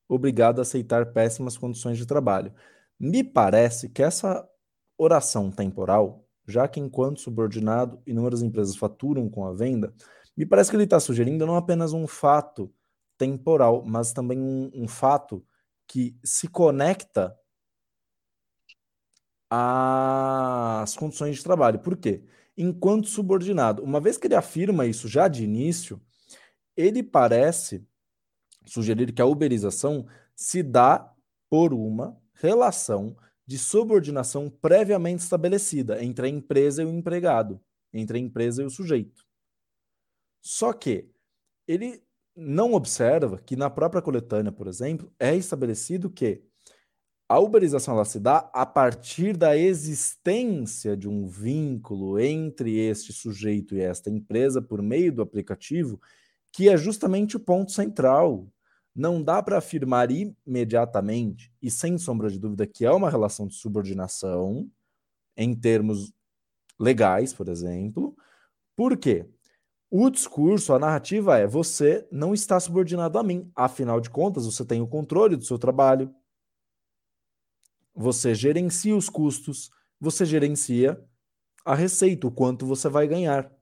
[0.09, 2.53] obrigado a aceitar péssimas condições de trabalho.
[2.99, 4.47] Me parece que essa
[4.99, 9.95] oração temporal, já que enquanto subordinado inúmeras empresas faturam com a venda,
[10.41, 12.73] me parece que ele está sugerindo não apenas um fato
[13.19, 15.45] temporal, mas também um, um fato
[15.87, 17.39] que se conecta
[19.51, 21.81] às condições de trabalho.
[21.81, 22.25] Por quê?
[22.57, 26.01] Enquanto subordinado, uma vez que ele afirma isso já de início,
[26.75, 27.87] ele parece
[28.65, 31.15] sugerir que a uberização se dá
[31.51, 33.15] por uma relação
[33.47, 37.61] de subordinação previamente estabelecida entre a empresa e o empregado,
[37.93, 39.29] entre a empresa e o sujeito.
[40.41, 41.09] Só que
[41.67, 42.03] ele
[42.37, 46.43] não observa que na própria coletânea, por exemplo, é estabelecido que
[47.29, 53.77] a uberização ela se dá a partir da existência de um vínculo entre este sujeito
[53.77, 56.01] e esta empresa por meio do aplicativo,
[56.53, 58.49] que é justamente o ponto central
[58.95, 63.55] não dá para afirmar imediatamente e sem sombra de dúvida que é uma relação de
[63.55, 64.69] subordinação
[65.37, 66.13] em termos
[66.81, 68.17] legais, por exemplo.
[68.75, 69.27] Por quê?
[69.91, 73.51] O discurso, a narrativa é: você não está subordinado a mim.
[73.57, 76.15] Afinal de contas, você tem o controle do seu trabalho,
[77.93, 79.71] você gerencia os custos,
[80.01, 81.03] você gerencia
[81.65, 83.53] a receita, o quanto você vai ganhar.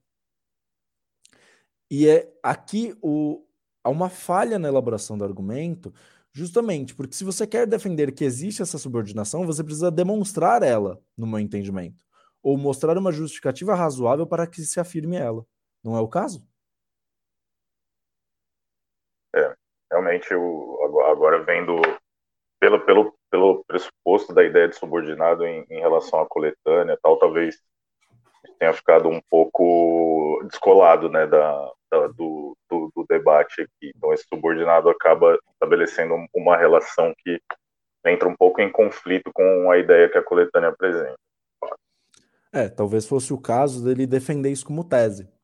[1.91, 3.43] E é aqui o,
[3.83, 5.93] há uma falha na elaboração do argumento,
[6.33, 11.27] justamente porque se você quer defender que existe essa subordinação, você precisa demonstrar ela, no
[11.27, 12.05] meu entendimento,
[12.43, 15.47] ou mostrar uma justificativa razoável para que se afirme ela.
[15.89, 16.47] Não é o caso?
[19.35, 19.55] É,
[19.91, 21.81] realmente, eu, agora vendo
[22.61, 27.59] pelo, pelo, pelo pressuposto da ideia de subordinado em, em relação à coletânea tal, talvez
[28.59, 33.91] tenha ficado um pouco descolado né, da, da do, do, do, debate aqui.
[33.97, 37.41] Então, esse subordinado acaba estabelecendo uma relação que
[38.05, 41.17] entra um pouco em conflito com a ideia que a coletânea apresenta.
[42.53, 45.38] É, talvez fosse o caso dele defender isso como tese.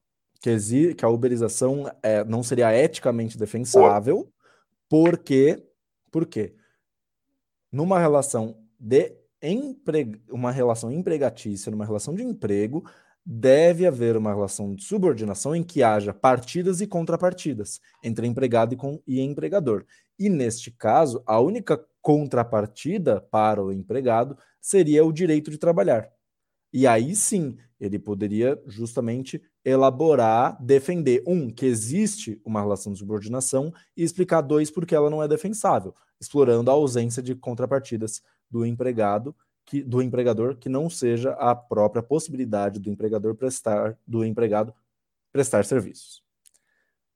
[0.44, 4.30] Que, que a uberização é, não seria eticamente defensável,
[4.90, 5.66] porque,
[6.12, 6.54] por quê?
[7.72, 10.20] Numa relação de empre...
[10.28, 12.84] uma relação empregatícia, numa relação de emprego,
[13.24, 18.76] deve haver uma relação de subordinação em que haja partidas e contrapartidas entre empregado e,
[18.76, 19.00] com...
[19.06, 19.86] e empregador.
[20.18, 26.12] E neste caso, a única contrapartida para o empregado seria o direito de trabalhar.
[26.70, 33.72] E aí sim, ele poderia justamente elaborar, defender, um, que existe uma relação de subordinação,
[33.96, 39.34] e explicar, dois, porque ela não é defensável, explorando a ausência de contrapartidas do empregado,
[39.64, 44.74] que, do empregador, que não seja a própria possibilidade do empregador prestar, do empregado
[45.32, 46.22] prestar serviços.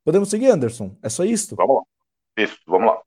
[0.03, 0.97] Podemos seguir, Anderson?
[1.03, 1.55] É só isso?
[1.55, 1.83] Vamos lá.
[2.39, 3.03] Isso, vamos lá.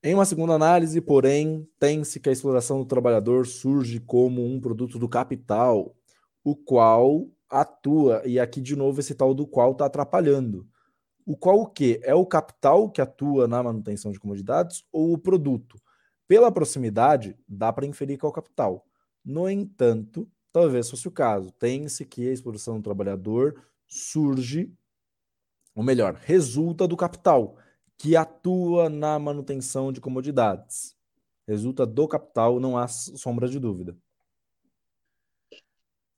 [0.00, 4.96] Em uma segunda análise, porém, tem-se que a exploração do trabalhador surge como um produto
[4.96, 5.96] do capital,
[6.44, 10.68] o qual atua, e aqui de novo esse tal do qual está atrapalhando.
[11.24, 12.00] O qual o quê?
[12.02, 15.80] É o capital que atua na manutenção de comodidades ou o produto?
[16.26, 18.86] Pela proximidade, dá para inferir que é o capital.
[19.24, 21.50] No entanto, talvez fosse o caso.
[21.52, 24.72] Tem-se que a exploração do trabalhador surge,
[25.74, 27.56] ou melhor, resulta do capital
[27.96, 30.96] que atua na manutenção de comodidades.
[31.46, 33.96] Resulta do capital, não há sombra de dúvida.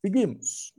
[0.04, 0.72] Seguimos.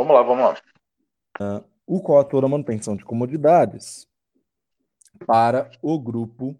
[0.00, 1.58] Vamos lá, vamos lá.
[1.58, 4.08] Uh, o qual atua na manutenção de comodidades
[5.26, 6.58] para o grupo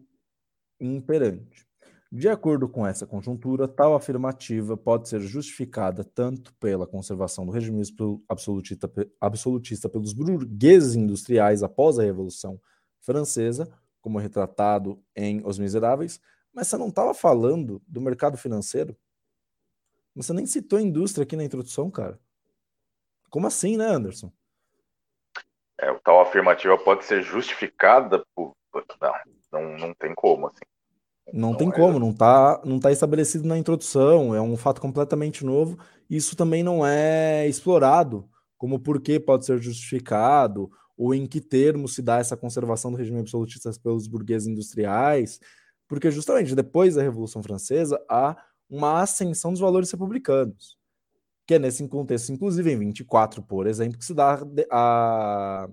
[0.78, 1.66] imperante.
[2.12, 7.82] De acordo com essa conjuntura, tal afirmativa pode ser justificada tanto pela conservação do regime
[8.28, 12.60] absolutista, absolutista pelos burgueses industriais após a Revolução
[13.00, 13.72] Francesa,
[14.02, 16.20] como retratado em Os Miseráveis,
[16.52, 18.94] mas você não estava falando do mercado financeiro?
[20.14, 22.20] Você nem citou a indústria aqui na introdução, cara.
[23.30, 24.30] Como assim, né, Anderson?
[25.80, 28.52] É, tal afirmativa pode ser justificada por.
[29.00, 29.12] Não,
[29.52, 30.60] não, não tem como, assim.
[31.32, 31.72] Não, tem é...
[31.72, 35.78] como, não está não tá estabelecido na introdução, é um fato completamente novo.
[36.08, 38.28] Isso também não é explorado,
[38.58, 42.96] como por que pode ser justificado, ou em que termos se dá essa conservação do
[42.96, 45.40] regime absolutista pelos burgueses industriais,
[45.88, 48.36] porque justamente depois da Revolução Francesa há
[48.68, 50.76] uma ascensão dos valores republicanos,
[51.50, 54.38] que é nesse contexto, inclusive em 24, por exemplo, que se dá
[54.70, 55.68] a,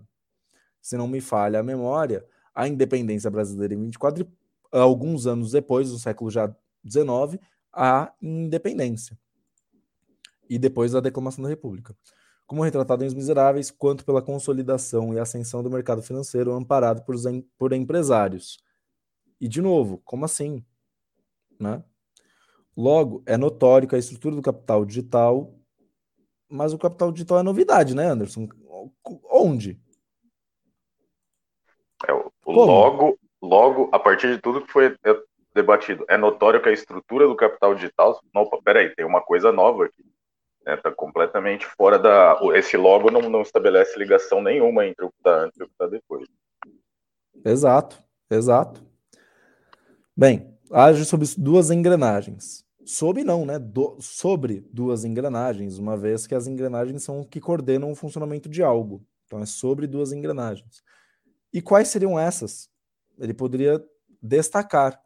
[0.82, 4.28] se não me falha a memória, a independência brasileira em 24
[4.72, 6.48] alguns anos depois, no século já
[6.84, 7.40] XIX,
[7.72, 9.16] a independência.
[10.50, 11.96] E depois a declamação da República.
[12.48, 17.16] Como retratado em Os Miseráveis, quanto pela consolidação e ascensão do mercado financeiro amparado por,
[17.56, 18.58] por empresários.
[19.40, 20.66] E, de novo, como assim?
[21.60, 21.84] Né?
[22.76, 25.54] Logo, é notório que a estrutura do capital digital.
[26.50, 28.48] Mas o capital digital é novidade, né, Anderson?
[29.30, 29.80] Onde?
[32.08, 32.12] É,
[32.46, 34.96] logo, Logo, a partir de tudo que foi
[35.54, 38.20] debatido, é notório que a estrutura do capital digital.
[38.36, 40.04] Opa, peraí, tem uma coisa nova aqui.
[40.66, 40.96] Está né?
[40.96, 42.38] completamente fora da.
[42.56, 45.72] Esse logo não, não estabelece ligação nenhuma entre o que está antes e o que
[45.72, 46.28] está depois.
[47.46, 48.82] Exato, exato.
[50.16, 52.66] Bem, age sobre duas engrenagens.
[52.88, 53.60] Sob não, né?
[53.60, 58.64] Do, sobre duas engrenagens, uma vez que as engrenagens são que coordenam o funcionamento de
[58.64, 59.06] algo.
[59.26, 60.82] Então é sobre duas engrenagens.
[61.54, 62.70] E quais seriam essas?
[63.20, 63.84] ele poderia
[64.22, 65.00] destacar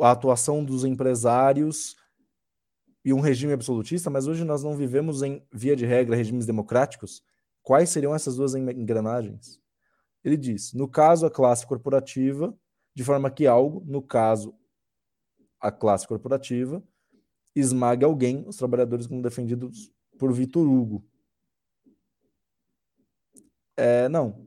[0.00, 1.94] a atuação dos empresários
[3.04, 7.22] e um regime absolutista, mas hoje nós não vivemos em, via de regra, regimes democráticos.
[7.62, 9.60] Quais seriam essas duas engrenagens?
[10.22, 12.56] Ele diz: no caso, a classe corporativa,
[12.94, 14.54] de forma que algo, no caso,
[15.60, 16.82] a classe corporativa,
[17.54, 21.04] esmague alguém, os trabalhadores como defendidos por Vitor Hugo.
[23.76, 24.46] É, não,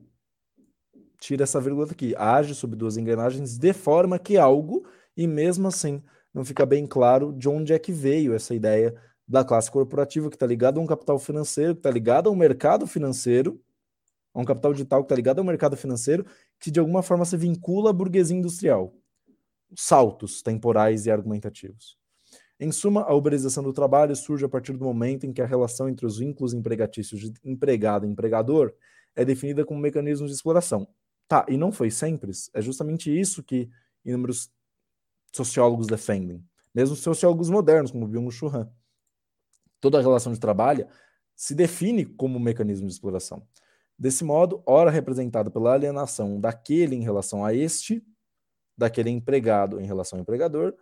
[1.18, 4.86] tira essa vírgula aqui, age sobre duas engrenagens de forma que algo,
[5.16, 6.02] e mesmo assim
[6.32, 8.94] não fica bem claro de onde é que veio essa ideia
[9.26, 12.36] da classe corporativa que está ligado a um capital financeiro, que está ligado a um
[12.36, 13.60] mercado financeiro,
[14.32, 16.24] a um capital digital que está ligado ao mercado financeiro,
[16.58, 18.94] que de alguma forma se vincula à burguesia industrial.
[19.76, 21.97] Saltos temporais e argumentativos.
[22.60, 25.88] Em suma, a uberização do trabalho surge a partir do momento em que a relação
[25.88, 28.74] entre os vínculos empregatícios de empregado e empregador
[29.14, 30.88] é definida como mecanismo de exploração.
[31.28, 32.32] Tá, e não foi sempre.
[32.54, 33.70] É justamente isso que
[34.04, 34.50] inúmeros
[35.32, 36.42] sociólogos defendem.
[36.74, 38.66] Mesmo sociólogos modernos, como Byung-Chul.
[39.80, 40.86] Toda a relação de trabalho
[41.36, 43.46] se define como um mecanismo de exploração.
[43.96, 48.04] Desse modo, ora representada pela alienação daquele em relação a este,
[48.76, 50.74] daquele empregado em relação ao empregador,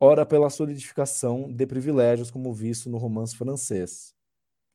[0.00, 4.14] ora pela solidificação de privilégios, como visto no romance francês.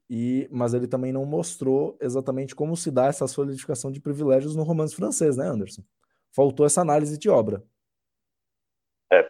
[0.10, 4.64] E, mas ele também não mostrou exatamente como se dá essa solidificação de privilégios no
[4.64, 5.84] romance francês, né, Anderson?
[6.36, 7.64] Faltou essa análise de obra.
[9.12, 9.30] É,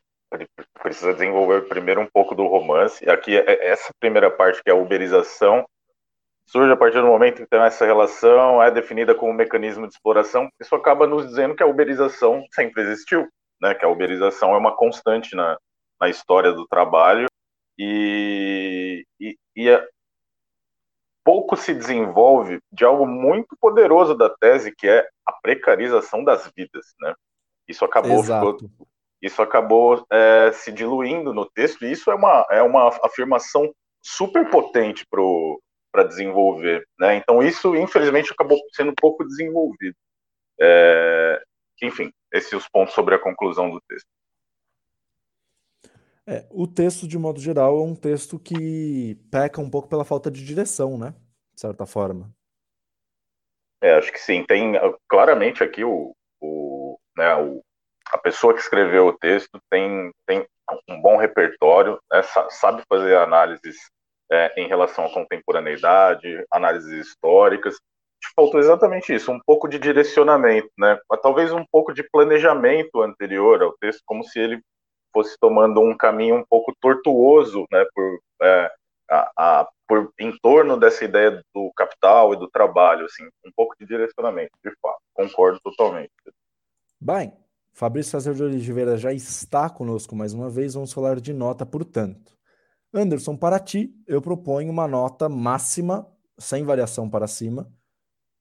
[0.81, 3.07] precisa desenvolver primeiro um pouco do romance.
[3.07, 5.67] Aqui, é, essa primeira parte, que é a uberização,
[6.47, 9.93] surge a partir do momento em que essa relação é definida como um mecanismo de
[9.93, 10.49] exploração.
[10.59, 13.27] Isso acaba nos dizendo que a uberização sempre existiu,
[13.61, 13.75] né?
[13.75, 15.57] que a uberização é uma constante na,
[16.01, 17.27] na história do trabalho
[17.77, 19.87] e, e, e é,
[21.23, 26.93] pouco se desenvolve de algo muito poderoso da tese, que é a precarização das vidas.
[26.99, 27.13] Né?
[27.67, 28.57] Isso acabou, ficou,
[29.21, 33.71] isso acabou é, se diluindo no texto, e isso é uma, é uma afirmação
[34.01, 35.05] super potente
[35.91, 36.83] para desenvolver.
[36.99, 37.15] Né?
[37.15, 39.95] Então, isso, infelizmente, acabou sendo pouco desenvolvido.
[40.59, 41.41] É...
[41.83, 44.07] Enfim, esses os pontos sobre a conclusão do texto.
[46.27, 50.29] É, o texto, de modo geral, é um texto que peca um pouco pela falta
[50.29, 51.15] de direção, né?
[51.53, 52.31] De certa forma.
[53.81, 54.43] É, acho que sim.
[54.45, 54.73] Tem
[55.09, 57.63] claramente aqui o, o, né, o,
[58.11, 60.45] a pessoa que escreveu o texto tem, tem
[60.87, 63.77] um bom repertório, né, sabe fazer análises
[64.31, 67.75] é, em relação à contemporaneidade, análises históricas.
[68.35, 70.95] Faltou exatamente isso, um pouco de direcionamento, né?
[71.23, 74.61] Talvez um pouco de planejamento anterior ao texto, como se ele
[75.13, 77.85] fosse tomando um caminho um pouco tortuoso, né?
[77.93, 78.71] Por, é,
[79.09, 83.75] a, a, por em torno dessa ideia do capital e do trabalho, assim, um pouco
[83.79, 85.01] de direcionamento, de fato.
[85.13, 86.11] Concordo totalmente.
[86.99, 87.33] Bem,
[87.73, 90.73] Fabrício César de Oliveira já está conosco mais uma vez.
[90.73, 92.37] Vamos falar de nota, portanto.
[92.93, 96.07] Anderson, para ti, eu proponho uma nota máxima,
[96.37, 97.71] sem variação para cima,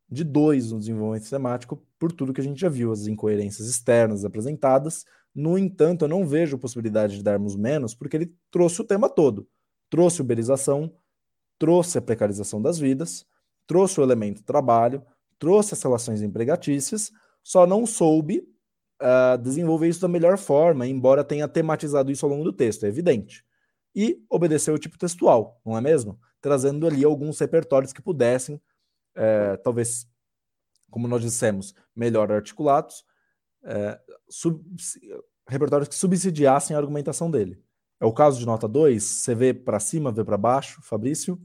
[0.08, 4.24] de 2 no desenvolvimento temático, por tudo que a gente já viu, as incoerências externas
[4.24, 5.04] apresentadas.
[5.34, 9.48] No entanto, eu não vejo possibilidade de darmos menos, porque ele trouxe o tema todo.
[9.88, 10.92] Trouxe uberização,
[11.58, 13.24] trouxe a precarização das vidas,
[13.66, 15.02] trouxe o elemento trabalho,
[15.38, 17.10] trouxe as relações empregatícias,
[17.42, 18.46] só não soube
[19.00, 22.88] uh, desenvolver isso da melhor forma, embora tenha tematizado isso ao longo do texto, é
[22.88, 23.44] evidente
[23.94, 26.18] e obedecer o tipo textual, não é mesmo?
[26.40, 28.60] Trazendo ali alguns repertórios que pudessem,
[29.14, 30.06] é, talvez,
[30.90, 33.04] como nós dissemos, melhor articulados,
[33.64, 34.62] é, sub,
[35.48, 37.62] repertórios que subsidiassem a argumentação dele.
[38.00, 39.02] É o caso de nota 2?
[39.02, 41.38] Você vê para cima, vê para baixo, Fabrício?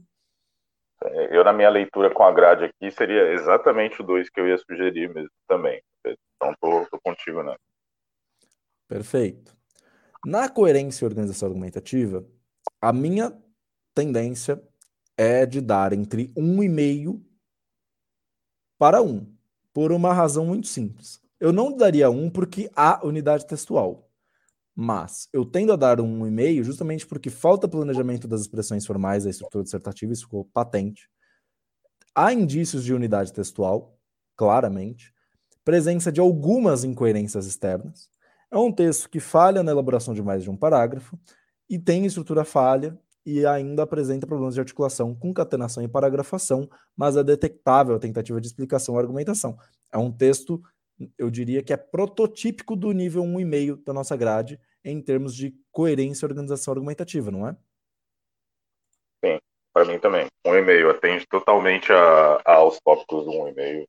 [1.30, 4.56] Eu, na minha leitura com a grade aqui, seria exatamente o 2 que eu ia
[4.56, 5.82] sugerir mesmo também.
[6.06, 7.54] Então, tô, tô contigo, né?
[8.88, 9.54] Perfeito.
[10.24, 12.26] Na coerência e organização argumentativa,
[12.80, 13.32] a minha
[13.94, 14.62] tendência
[15.16, 17.22] é de dar entre 1,5
[18.78, 19.26] para 1,
[19.72, 21.20] por uma razão muito simples.
[21.40, 24.08] Eu não daria 1 porque há unidade textual,
[24.74, 29.30] mas eu tendo a dar um 1,5 justamente porque falta planejamento das expressões formais da
[29.30, 31.08] estrutura dissertativa, isso ficou patente.
[32.14, 33.98] Há indícios de unidade textual,
[34.36, 35.12] claramente,
[35.64, 38.08] presença de algumas incoerências externas.
[38.50, 41.18] É um texto que falha na elaboração de mais de um parágrafo,
[41.68, 47.24] e tem estrutura falha e ainda apresenta problemas de articulação, concatenação e paragrafação, mas é
[47.24, 49.58] detectável a tentativa de explicação e argumentação.
[49.92, 50.62] É um texto,
[51.18, 56.24] eu diria que é prototípico do nível 1,5 da nossa grade em termos de coerência
[56.24, 57.56] e organização argumentativa, não é?
[59.24, 59.38] Sim,
[59.72, 60.26] para mim também.
[60.46, 63.86] 1,5 atende totalmente a, a, aos tópicos do 1,5,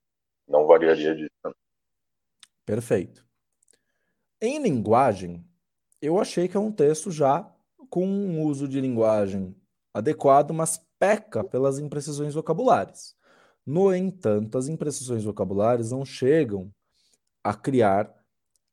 [0.48, 1.56] não variaria disso.
[2.66, 3.26] Perfeito.
[4.42, 5.46] Em linguagem,
[6.02, 7.50] eu achei que é um texto já
[7.90, 9.56] com um uso de linguagem
[9.94, 13.16] adequado, mas peca pelas imprecisões vocabulares.
[13.66, 16.72] No entanto, as imprecisões vocabulares não chegam
[17.48, 18.14] a criar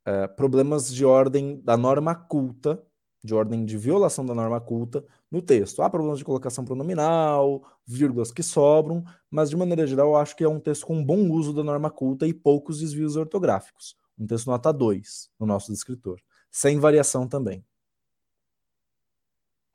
[0.05, 2.83] é, problemas de ordem da norma culta,
[3.23, 5.81] de ordem de violação da norma culta no texto.
[5.81, 10.45] Há problemas de colocação pronominal, vírgulas que sobram, mas de maneira geral eu acho que
[10.45, 13.97] é um texto com bom uso da norma culta e poucos desvios ortográficos.
[14.19, 16.19] Um texto nota 2 no nosso descritor,
[16.51, 17.65] sem variação também.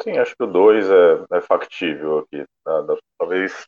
[0.01, 2.45] Sim, acho que o 2 é, é, factível aqui.
[2.63, 2.85] Tá?
[3.17, 3.67] Talvez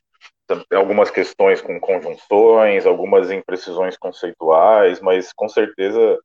[0.72, 6.18] algumas questões com conjunções, algumas imprecisões conceituais, mas com certeza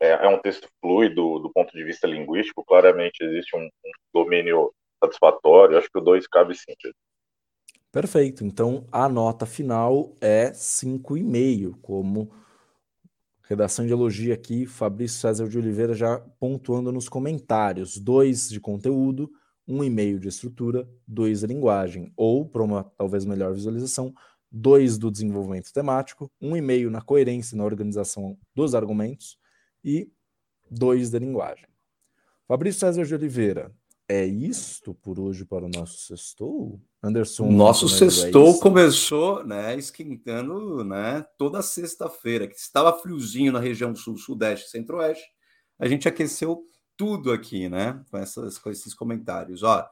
[0.00, 2.64] é, é um texto fluido do ponto de vista linguístico.
[2.64, 4.72] Claramente existe um, um domínio
[5.02, 5.76] satisfatório.
[5.76, 6.72] Acho que o 2 cabe sim.
[7.92, 8.44] Perfeito.
[8.44, 12.30] Então a nota final é 5,5, como
[13.48, 17.96] redação de elogia aqui, Fabrício César de Oliveira já pontuando nos comentários.
[17.96, 19.30] Dois de conteúdo,
[19.68, 24.14] um e-mail de estrutura, dois de linguagem, ou, para uma talvez melhor visualização,
[24.50, 29.38] dois do desenvolvimento temático, um e-mail na coerência e na organização dos argumentos
[29.84, 30.10] e
[30.70, 31.66] dois da linguagem.
[32.46, 33.70] Fabrício César de Oliveira,
[34.08, 36.80] é isto por hoje para o nosso sextou?
[37.02, 37.50] Anderson.
[37.50, 43.94] Nosso é sextou é começou, né, esquentando, né, toda sexta-feira, que estava friozinho na região
[43.94, 45.26] sul, sudeste, centro-oeste.
[45.78, 46.64] A gente aqueceu
[46.98, 49.62] tudo aqui, né, com, essas, com esses comentários.
[49.62, 49.88] Ó,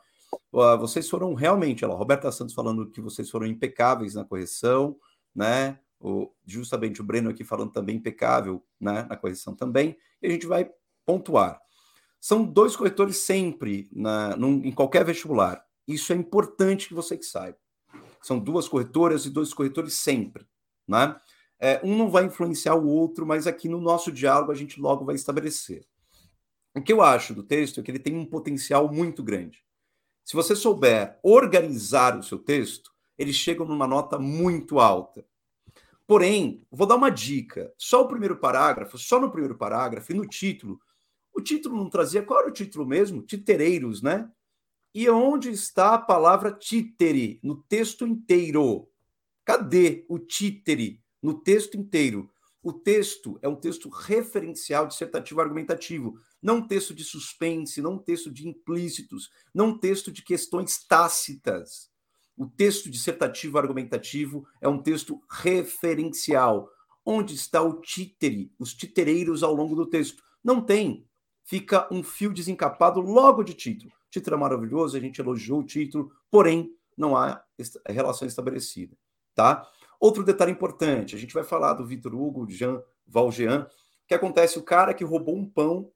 [0.76, 4.98] vocês foram realmente, ó, Roberta Santos falando que vocês foram impecáveis na correção,
[5.34, 5.78] né?
[6.00, 9.96] O, justamente o Breno aqui falando também impecável, né, na correção também.
[10.20, 10.68] E a gente vai
[11.07, 11.61] pontuar.
[12.20, 15.64] São dois corretores sempre na, num, em qualquer vestibular.
[15.86, 17.57] Isso é importante que você que saiba.
[18.20, 20.44] São duas corretoras e dois corretores sempre,
[20.88, 21.16] né?
[21.59, 25.04] É, um não vai influenciar o outro, mas aqui no nosso diálogo a gente logo
[25.04, 25.86] vai estabelecer.
[26.77, 29.64] O que eu acho do texto é que ele tem um potencial muito grande.
[30.22, 35.27] Se você souber organizar o seu texto, eles chegam numa nota muito alta.
[36.07, 40.27] Porém, vou dar uma dica: só o primeiro parágrafo, só no primeiro parágrafo e no
[40.27, 40.79] título,
[41.33, 42.22] o título não trazia.
[42.22, 43.22] Qual era o título mesmo?
[43.22, 44.31] Titereiros, né?
[44.95, 48.87] E onde está a palavra títere no texto inteiro?
[49.47, 52.31] Cadê o títere no texto inteiro?
[52.67, 57.99] O texto é um texto referencial dissertativo argumentativo, não um texto de suspense, não um
[57.99, 61.89] texto de implícitos, não um texto de questões tácitas.
[62.37, 66.69] O texto dissertativo argumentativo é um texto referencial.
[67.05, 70.21] Onde está o títere, os titereiros ao longo do texto?
[70.43, 71.07] Não tem
[71.45, 73.93] fica um fio desencapado logo de título.
[73.93, 77.41] O título é maravilhoso, a gente elogiou o título, porém não há
[77.89, 78.97] relação estabelecida,
[79.37, 79.64] tá?
[80.01, 83.68] Outro detalhe importante, a gente vai falar do Vitor Hugo, Jean Valjean,
[84.07, 85.90] que acontece o cara que roubou um pão,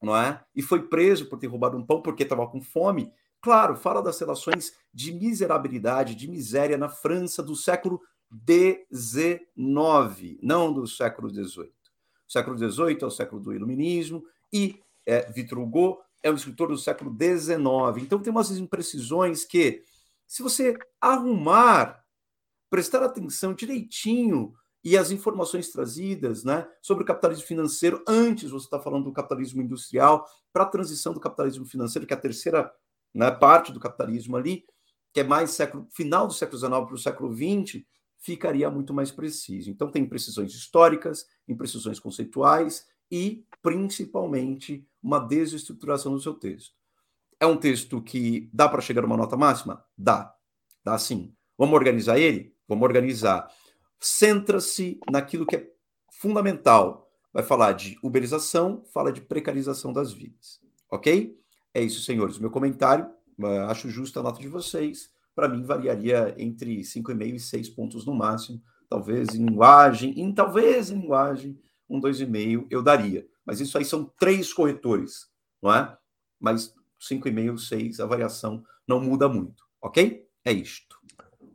[0.00, 0.42] não é?
[0.54, 3.12] E foi preso por ter roubado um pão porque estava com fome.
[3.40, 8.00] Claro, fala das relações de miserabilidade, de miséria na França do século
[8.46, 11.72] XIX, não do século XVIII.
[12.28, 16.68] O século XVIII é o século do Iluminismo, e é, Victor Hugo é um escritor
[16.68, 18.02] do século XIX.
[18.02, 19.82] Então tem umas imprecisões que,
[20.26, 22.01] se você arrumar,
[22.72, 28.80] prestar atenção direitinho e as informações trazidas né, sobre o capitalismo financeiro, antes você está
[28.80, 32.72] falando do capitalismo industrial, para a transição do capitalismo financeiro, que é a terceira
[33.12, 34.64] né, parte do capitalismo ali,
[35.12, 37.84] que é mais século, final do século XIX para o século XX,
[38.18, 39.68] ficaria muito mais preciso.
[39.68, 46.74] Então tem imprecisões históricas, imprecisões conceituais, e, principalmente, uma desestruturação do seu texto.
[47.38, 49.84] É um texto que dá para chegar a uma nota máxima?
[49.94, 50.34] Dá.
[50.82, 51.34] Dá sim.
[51.58, 52.51] Vamos organizar ele?
[52.72, 53.50] Vamos organizar.
[54.00, 55.70] Centra-se naquilo que é
[56.10, 57.10] fundamental.
[57.30, 60.58] Vai falar de uberização, fala de precarização das vidas.
[60.90, 61.38] Ok?
[61.74, 62.38] É isso, senhores.
[62.38, 63.10] Meu comentário,
[63.42, 65.10] eh, acho justa a nota de vocês.
[65.34, 68.62] Para mim, variaria entre 5,5 e 6 pontos no máximo.
[68.88, 73.26] Talvez em linguagem, em talvez em linguagem, um 2,5 eu daria.
[73.44, 75.26] Mas isso aí são três corretores,
[75.62, 75.94] não é?
[76.40, 80.26] Mas 5,5, 6, a variação não muda muito, ok?
[80.42, 80.96] É isto.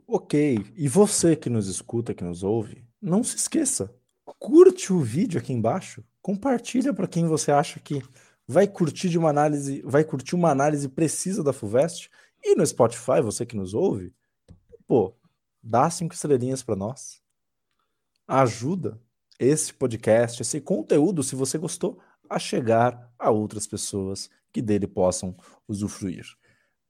[0.07, 0.65] Ok.
[0.77, 3.93] E você que nos escuta, que nos ouve, não se esqueça.
[4.39, 8.01] Curte o vídeo aqui embaixo, compartilha para quem você acha que
[8.47, 12.09] vai curtir de uma análise, vai curtir uma análise precisa da Fuvest
[12.41, 14.13] e no Spotify, você que nos ouve,
[14.87, 15.13] pô,
[15.61, 17.21] dá cinco estrelinhas para nós.
[18.25, 19.01] Ajuda
[19.37, 25.35] esse podcast, esse conteúdo, se você gostou, a chegar a outras pessoas que dele possam
[25.67, 26.25] usufruir.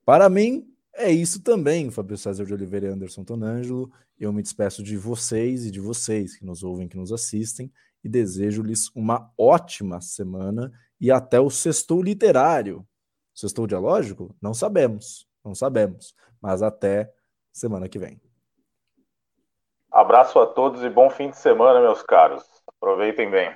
[0.04, 3.90] Para mim, é isso também, Fabio César de Oliveira e Anderson Tonângelo.
[4.18, 7.72] Eu me despeço de vocês e de vocês que nos ouvem, que nos assistem,
[8.02, 12.86] e desejo-lhes uma ótima semana e até o sextou literário.
[13.34, 14.34] Sextou dialógico?
[14.42, 17.12] Não sabemos, não sabemos, mas até
[17.52, 18.20] semana que vem.
[19.90, 22.44] Abraço a todos e bom fim de semana, meus caros.
[22.66, 23.54] Aproveitem bem.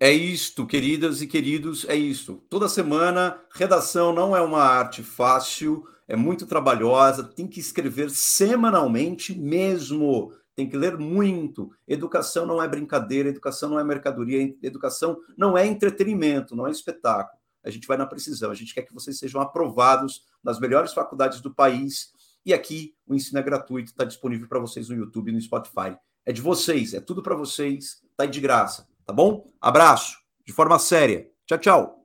[0.00, 2.42] É isto, queridas e queridos, é isto.
[2.50, 9.38] Toda semana, redação não é uma arte fácil, é muito trabalhosa, tem que escrever semanalmente
[9.38, 11.70] mesmo, tem que ler muito.
[11.86, 17.38] Educação não é brincadeira, educação não é mercadoria, educação não é entretenimento, não é espetáculo.
[17.62, 18.50] a gente vai na precisão.
[18.50, 22.12] A gente quer que vocês sejam aprovados nas melhores faculdades do país.
[22.44, 25.96] E aqui o ensino é gratuito, está disponível para vocês no YouTube e no Spotify.
[26.26, 29.44] É de vocês, é tudo para vocês, tá de graça, tá bom?
[29.60, 31.26] Abraço, de forma séria.
[31.46, 32.04] Tchau, tchau.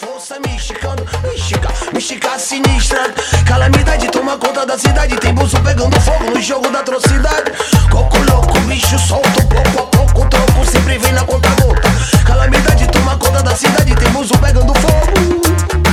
[0.00, 3.12] força mexicano, mexica, mexica sinistra.
[3.46, 7.52] Calamidade toma conta da cidade, tem bolso pegando fogo no jogo da atrocidade.
[7.90, 11.88] Coco louco, bicho solto, pouco a pouco, troco sempre vem na conta gota.
[12.24, 15.89] Calamidade toma conta da cidade, tem bolso pegando fogo.